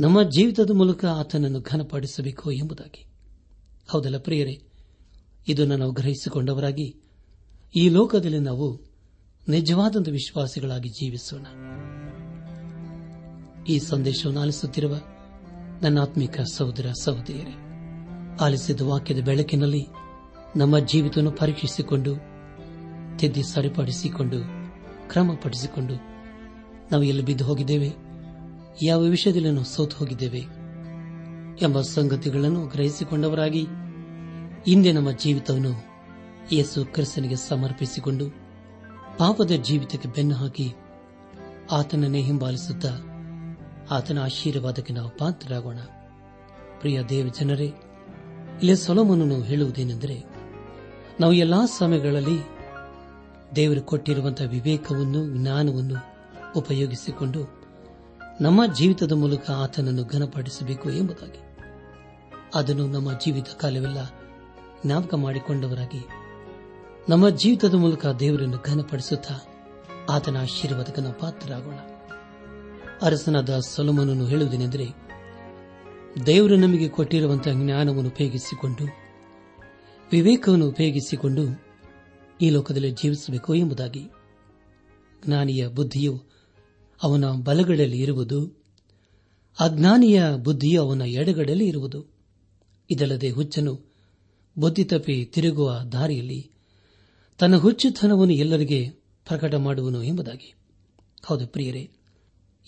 ನಮ್ಮ 0.00 0.22
ಜೀವಿತದ 0.22 0.70
ಮೂಲಕ 0.70 1.04
ಆತನನ್ನು 1.04 1.60
ಘನಪಡಿಸಬೇಕು 1.60 2.50
ಎಂಬುದಾಗಿ. 2.52 3.06
ಹೌದಲ್ಲ 3.88 4.18
ಪ್ರಿಯರೇ? 4.18 4.62
ಇದನ್ನು 5.48 5.76
ನಾವು 5.76 5.92
ಗ್ರಹಿಸಿಕೊಂಡವರಾಗಿ 5.92 6.96
ಈ 7.76 7.88
ಲೋಕದಲ್ಲಿ 7.88 8.38
ನಾವು 8.38 8.80
ನಿಜವಾದಂಥ 9.48 10.08
ವಿಶ್ವಾಸಿಗಳಾಗಿ 10.08 10.88
ಜೀವಿಸೋಣ. 10.88 11.46
ಈ 13.64 13.78
ಸಂದೇಶವನ್ನು 13.78 14.40
ಆಲಿಸುತ್ತಿರುವ 14.40 14.94
ನನ್ನ 15.82 16.00
ಆತ್ಮಿಕ 16.00 16.40
ಸಹೋದರ 16.40 16.86
ಸಹೋದರಿಯರೇ, 17.02 17.54
ಆಲಿಸಿದ 18.40 18.80
ವಾಕ್ಯದ 18.80 19.24
ಬೆಳಕಿನಲ್ಲಿ 19.24 19.86
ನಮ್ಮ 20.56 20.78
ಜೀವಿತವನ್ನು 20.78 21.32
ಪರೀಕ್ಷಿಸಿಕೊಂಡು, 21.32 22.14
ತಿದ್ದಿ 23.18 23.42
ಸರಿಪಡಿಸಿಕೊಂಡು, 23.42 24.38
ಕ್ರಮಪಡಿಸಿಕೊಂಡು 25.08 25.94
ನಾವು 26.92 27.02
ಎಲ್ಲಿ 27.02 27.22
ಬಿದ್ದು 27.22 27.44
ಹೋಗಿದ್ದೇವೆ? 27.44 28.11
ಯಾವ 28.82 29.00
ವಿಷಯದಲ್ಲಿ 29.00 29.50
ನಾವು 29.50 29.64
ಸೋತು 29.64 29.96
ಹೋಗಿದ್ದೇವೆ 29.96 30.38
ಎಂಬ 31.62 31.80
ಸಂಗತಿಗಳನ್ನು 31.80 32.66
ಗ್ರಹಿಸಿಕೊಂಡವರಾಗಿ 32.66 33.66
ಹಿಂದೆ 34.66 34.92
ನಮ್ಮ 34.92 35.10
ಜೀವಿತವನ್ನು 35.10 35.72
ಯೇಸು 36.52 36.84
ಕ್ರಿಸ್ತನಿಗೆ 36.84 37.36
ಸಮರ್ಪಿಸಿಕೊಂಡು 37.36 38.26
ಪಾಪದ 39.18 39.50
ಜೀವಿತಕ್ಕೆ 39.50 40.08
ಬೆನ್ನು 40.08 40.34
ಹಾಕಿ 40.34 40.74
ಆತನನ್ನೇ 41.72 42.22
ಹಿಂಬಾಲಿಸುತ್ತಾ 42.22 42.88
ಆತನ 43.90 44.18
ಆಶೀರ್ವಾದಕ್ಕೆ 44.22 44.92
ನಾವು 44.92 45.18
ಪಾತ್ರರಾಗೋಣ. 45.18 45.78
ಪ್ರಿಯ 46.80 47.02
ದೇವ 47.02 47.28
ಜನರೇ, 47.40 47.64
ಇಲ್ಲಿ 48.62 48.76
ಸೊಲಮನನ್ನು 48.76 49.42
ಹೇಳುವುದೇನೆಂದರೆ, 49.42 50.24
ನಾವು 51.20 51.32
ಎಲ್ಲಾ 51.32 51.66
ಸಮಯಗಳಲ್ಲಿ 51.66 52.38
ದೇವರು 53.56 53.82
ಕೊಟ್ಟಿರುವಂತಹ 53.82 54.44
ವಿವೇಕವನ್ನು, 54.44 55.38
ಜ್ಞಾನವನ್ನು 55.38 55.94
ಉಪಯೋಗಿಸಿಕೊಂಡು 56.56 57.61
ನಮ್ಮ 58.40 58.74
ಜೀವಿತದ 58.74 59.12
ಮೂಲಕ 59.12 59.50
ಆತನನ್ನು 59.50 60.04
ಘನಪಡಿಸಬೇಕು 60.04 60.90
ಎಂಬುದಾಗಿ. 60.90 61.38
ಅದನ್ನು 62.54 62.86
ನಮ್ಮ 62.86 63.12
ಜೀವಿತ 63.12 63.44
ಕಾಲವೆಲ್ಲ 63.44 64.10
ಜ್ಞಾಪಕ 64.86 65.14
ಮಾಡಿಕೊಂಡವರಾಗಿ, 65.14 66.06
ನಮ್ಮ 67.08 67.28
ಜೀವಿತದ 67.28 67.74
ಮೂಲಕ 67.74 68.06
ದೇವರನ್ನು 68.06 68.56
ಘನಪಡಿಸುತ್ತಾ 68.56 69.34
ಆತನ 70.10 70.40
ಆಶೀರ್ವಾದಕನ 70.40 71.06
ಪಾತ್ರರಾಗೋಣ. 71.20 71.74
ಅರಸನಾದ 73.02 73.58
ಸೊಲಮನನ್ನು 73.58 74.26
ಹೇಳುವುದೇನೆಂದರೆ, 74.26 74.88
ದೇವರು 76.26 76.56
ನಮಗೆ 76.56 76.88
ಕೊಟ್ಟಿರುವಂತಹ 76.88 77.52
ಜ್ಞಾನವನ್ನು 77.52 78.10
ಉಪಯೋಗಿಸಿಕೊಂಡು, 78.10 78.84
ವಿವೇಕವನ್ನು 80.12 80.68
ಉಪಯೋಗಿಸಿಕೊಂಡು 80.68 81.64
ಈ 82.40 82.50
ಲೋಕದಲ್ಲಿ 82.50 82.90
ಜೀವಿಸಬೇಕು 82.90 83.54
ಎಂಬುದಾಗಿ. 83.54 84.10
ಜ್ಞಾನಿಯ 85.26 85.68
ಬುದ್ಧಿಯು 85.68 86.31
ಅವನ 87.02 87.24
ಬಲಗಡೆಯಲ್ಲಿ 87.44 87.98
ಇರುವುದು, 87.98 88.62
ಅಜ್ಞಾನಿಯ 89.60 90.24
ಬುದ್ಧಿಯು 90.36 90.82
ಅವನ 90.82 91.02
ಎಡಗಡೆಯಲ್ಲಿ 91.02 91.66
ಇರುವುದು. 91.66 92.06
ಇದಲ್ಲದೆ 92.90 93.30
ಹುಚ್ಚನು 93.30 93.80
ಬುದ್ಧಿ 94.58 94.84
ತಪ್ಪಿ 94.84 95.24
ತಿರುಗುವ 95.24 95.78
ದಾರಿಯಲ್ಲಿ 95.92 96.50
ತನ್ನ 97.38 97.56
ಹುಚ್ಚುತನವನ್ನು 97.56 98.34
ಎಲ್ಲರಿಗೆ 98.34 98.88
ಪ್ರಕಟ 99.28 99.54
ಮಾಡುವನು 99.54 100.02
ಎಂಬುದಾಗಿ. 100.02 100.54
ಹೌದು 101.24 101.46
ಪ್ರಿಯರೇ, 101.46 101.90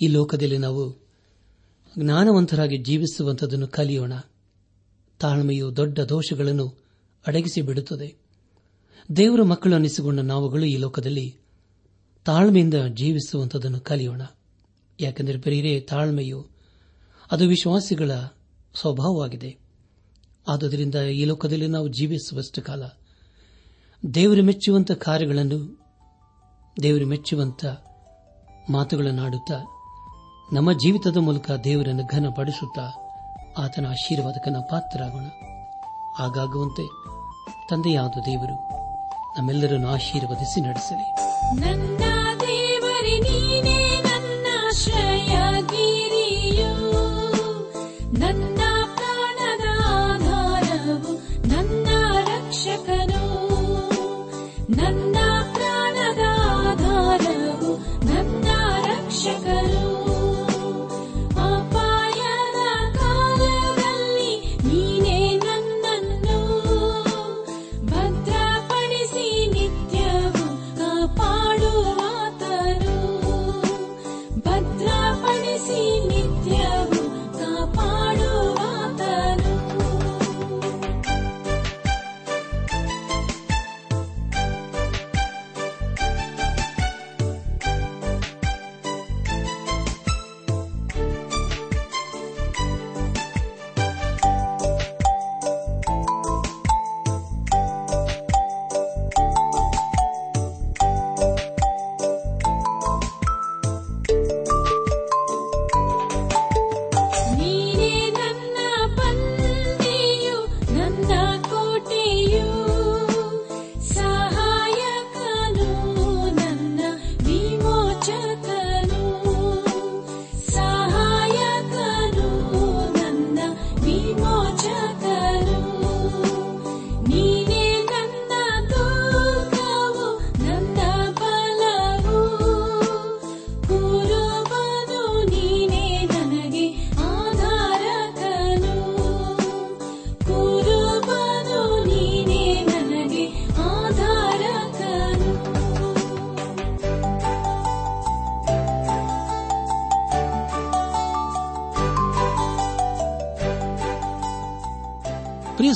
ಈ 0.03 0.07
ಲೋಕದಲ್ಲಿ 0.07 0.59
ನಾವು 0.59 1.05
ಜ್ಞಾನವಂತರಾಗಿ 1.99 2.79
ಜೀವಿಸುವಂತದನ್ನು 2.79 3.68
ಕಲಿಯೋಣ. 3.68 4.12
ತಾಳ್ಮೆಯು 5.20 5.77
ದೊಡ್ಡ 5.77 6.01
ದೋಷಗಳನ್ನು 6.01 6.85
ಅಡಗಿಸಿ 7.27 7.62
ಬಿಡುತ್ತದೆ 7.62 8.16
ದೇವರ 9.16 9.42
ಮಕ್ಕಳು 9.42 9.75
ಅನ್ನಿಸಿಕೊಂಡ 9.75 10.20
ನಾವುಗಳು 10.20 10.64
ಈ 10.64 10.77
ಲೋಕದಲ್ಲಿ 10.77 11.43
ತಾಳ್ಮೆಯಿಂದ 12.24 12.74
ಜೀವಿಸುವಂತದನ್ನು 12.74 13.80
ಕಲಿಯೋಣ. 13.80 14.22
ಯಾಕೆಂದರೆ 15.00 15.40
ಪ್ರಿಯರೇ, 15.40 15.80
ತಾಳ್ಮೆಯು 15.80 16.46
ಅದು 17.30 17.46
ವಿಶ್ವಾಸಿಗಳ 17.46 18.10
ಸ್ವಭಾವವಾಗಿದೆ. 18.80 19.58
ಆದುದರಿಂದ 20.48 20.94
ಈ 20.94 21.24
ಲೋಕದಲ್ಲಿ 21.24 21.66
ನಾವು 21.66 21.88
ಜೀವಿಸುವಷ್ಟು 21.88 22.62
ಕಾಲ 22.62 22.82
ದೇವರು 24.14 24.42
ಮೆಚ್ಚುವಂತ 24.42 24.90
ಕಾರ್ಯಗಳನ್ನು, 24.90 25.84
ದೇವರು 26.82 27.06
ಮೆಚ್ಚುವಂತ 27.06 27.64
ಮಾತುಗಳನ್ನಾಡುತ್ತಾ 28.70 29.54
ನಮ್ಮ 30.52 30.72
ಜೀವಿತದ 30.72 31.16
ಮೂಲಕ 31.16 31.50
ದೇವರನ್ನು 31.50 32.06
ಘನಪಡಿಸುತ್ತಾ 32.06 32.82
ಆತನ 33.58 33.87
ಆಶೀರ್ವಾದಕನ 33.87 34.56
ಪಾತ್ರರಾಗೋಣ. 34.70 35.26
ಹಾಗಾಗುವಂತೆ 36.16 36.82
ತಂದೆಯಾದ 37.70 38.12
ದೇವರು 38.26 38.84
ನಮ್ಮೆಲ್ಲರನ್ನು 39.38 39.88
ಆಶೀರ್ವದಿಸಿ 39.88 40.61
ನಡೆಸಲಿ. 40.61 41.14
ನನ್ನ 48.18 48.59
ಪ್ರಾಣದ 48.94 49.64
ಆಧಾರವು 49.87 51.12
ನನ್ನ 51.49 51.88
ರಕ್ಷಕನು. 52.20 53.23
ನನ್ನ 54.77 55.16
ಪ್ರಾಣದ 55.55 56.20
ಆಧಾರವು 56.40 57.79
ನನ್ನ 58.07 58.47
ರಕ್ಷಕನು. 58.87 59.93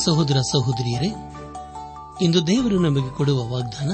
ಸಹೋದರ 0.08 0.36
ಸಹೋದರಿಯರೇ, 0.52 1.14
ಇಂದು 2.20 2.46
ದೇವರು 2.46 2.78
ನಮಗೆ 2.78 3.16
ಕೊಡುವ 3.16 3.48
ವಾಗ್ದಾನ, 3.48 3.92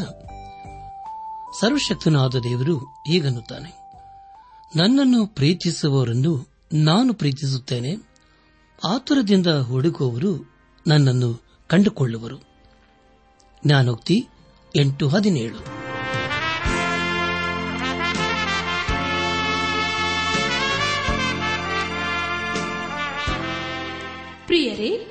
ಸರ್ವಶಕ್ತನಾದ 1.61 2.35
ದೇವರು 2.35 2.79
ಹೀಗನ್ನುತ್ತಾನೆ. 2.79 3.93
ನನ್ನನ್ನು 4.77 5.27
ಪ್ರೀತಿಸುವವರನ್ನು 5.27 6.49
ನಾನು 6.73 7.15
ಪ್ರೀತಿಸುತ್ತೇನೆ, 7.15 7.97
ಆತುರದಿಂದ 8.85 9.47
ಹುಡುಕುವವರು 9.47 10.57
ನನ್ನನ್ನು 10.87 11.43
ಕಂಡುಕೊಳ್ಳುವರು. 11.67 12.39
ಜ್ಞಾನೋಕ್ತಿ 13.67 14.29
ಎಂಟು 14.77 15.09
ಹದಿನೇಳು. 15.09 15.59
ಪ್ರಿಯರೇ 24.47 25.11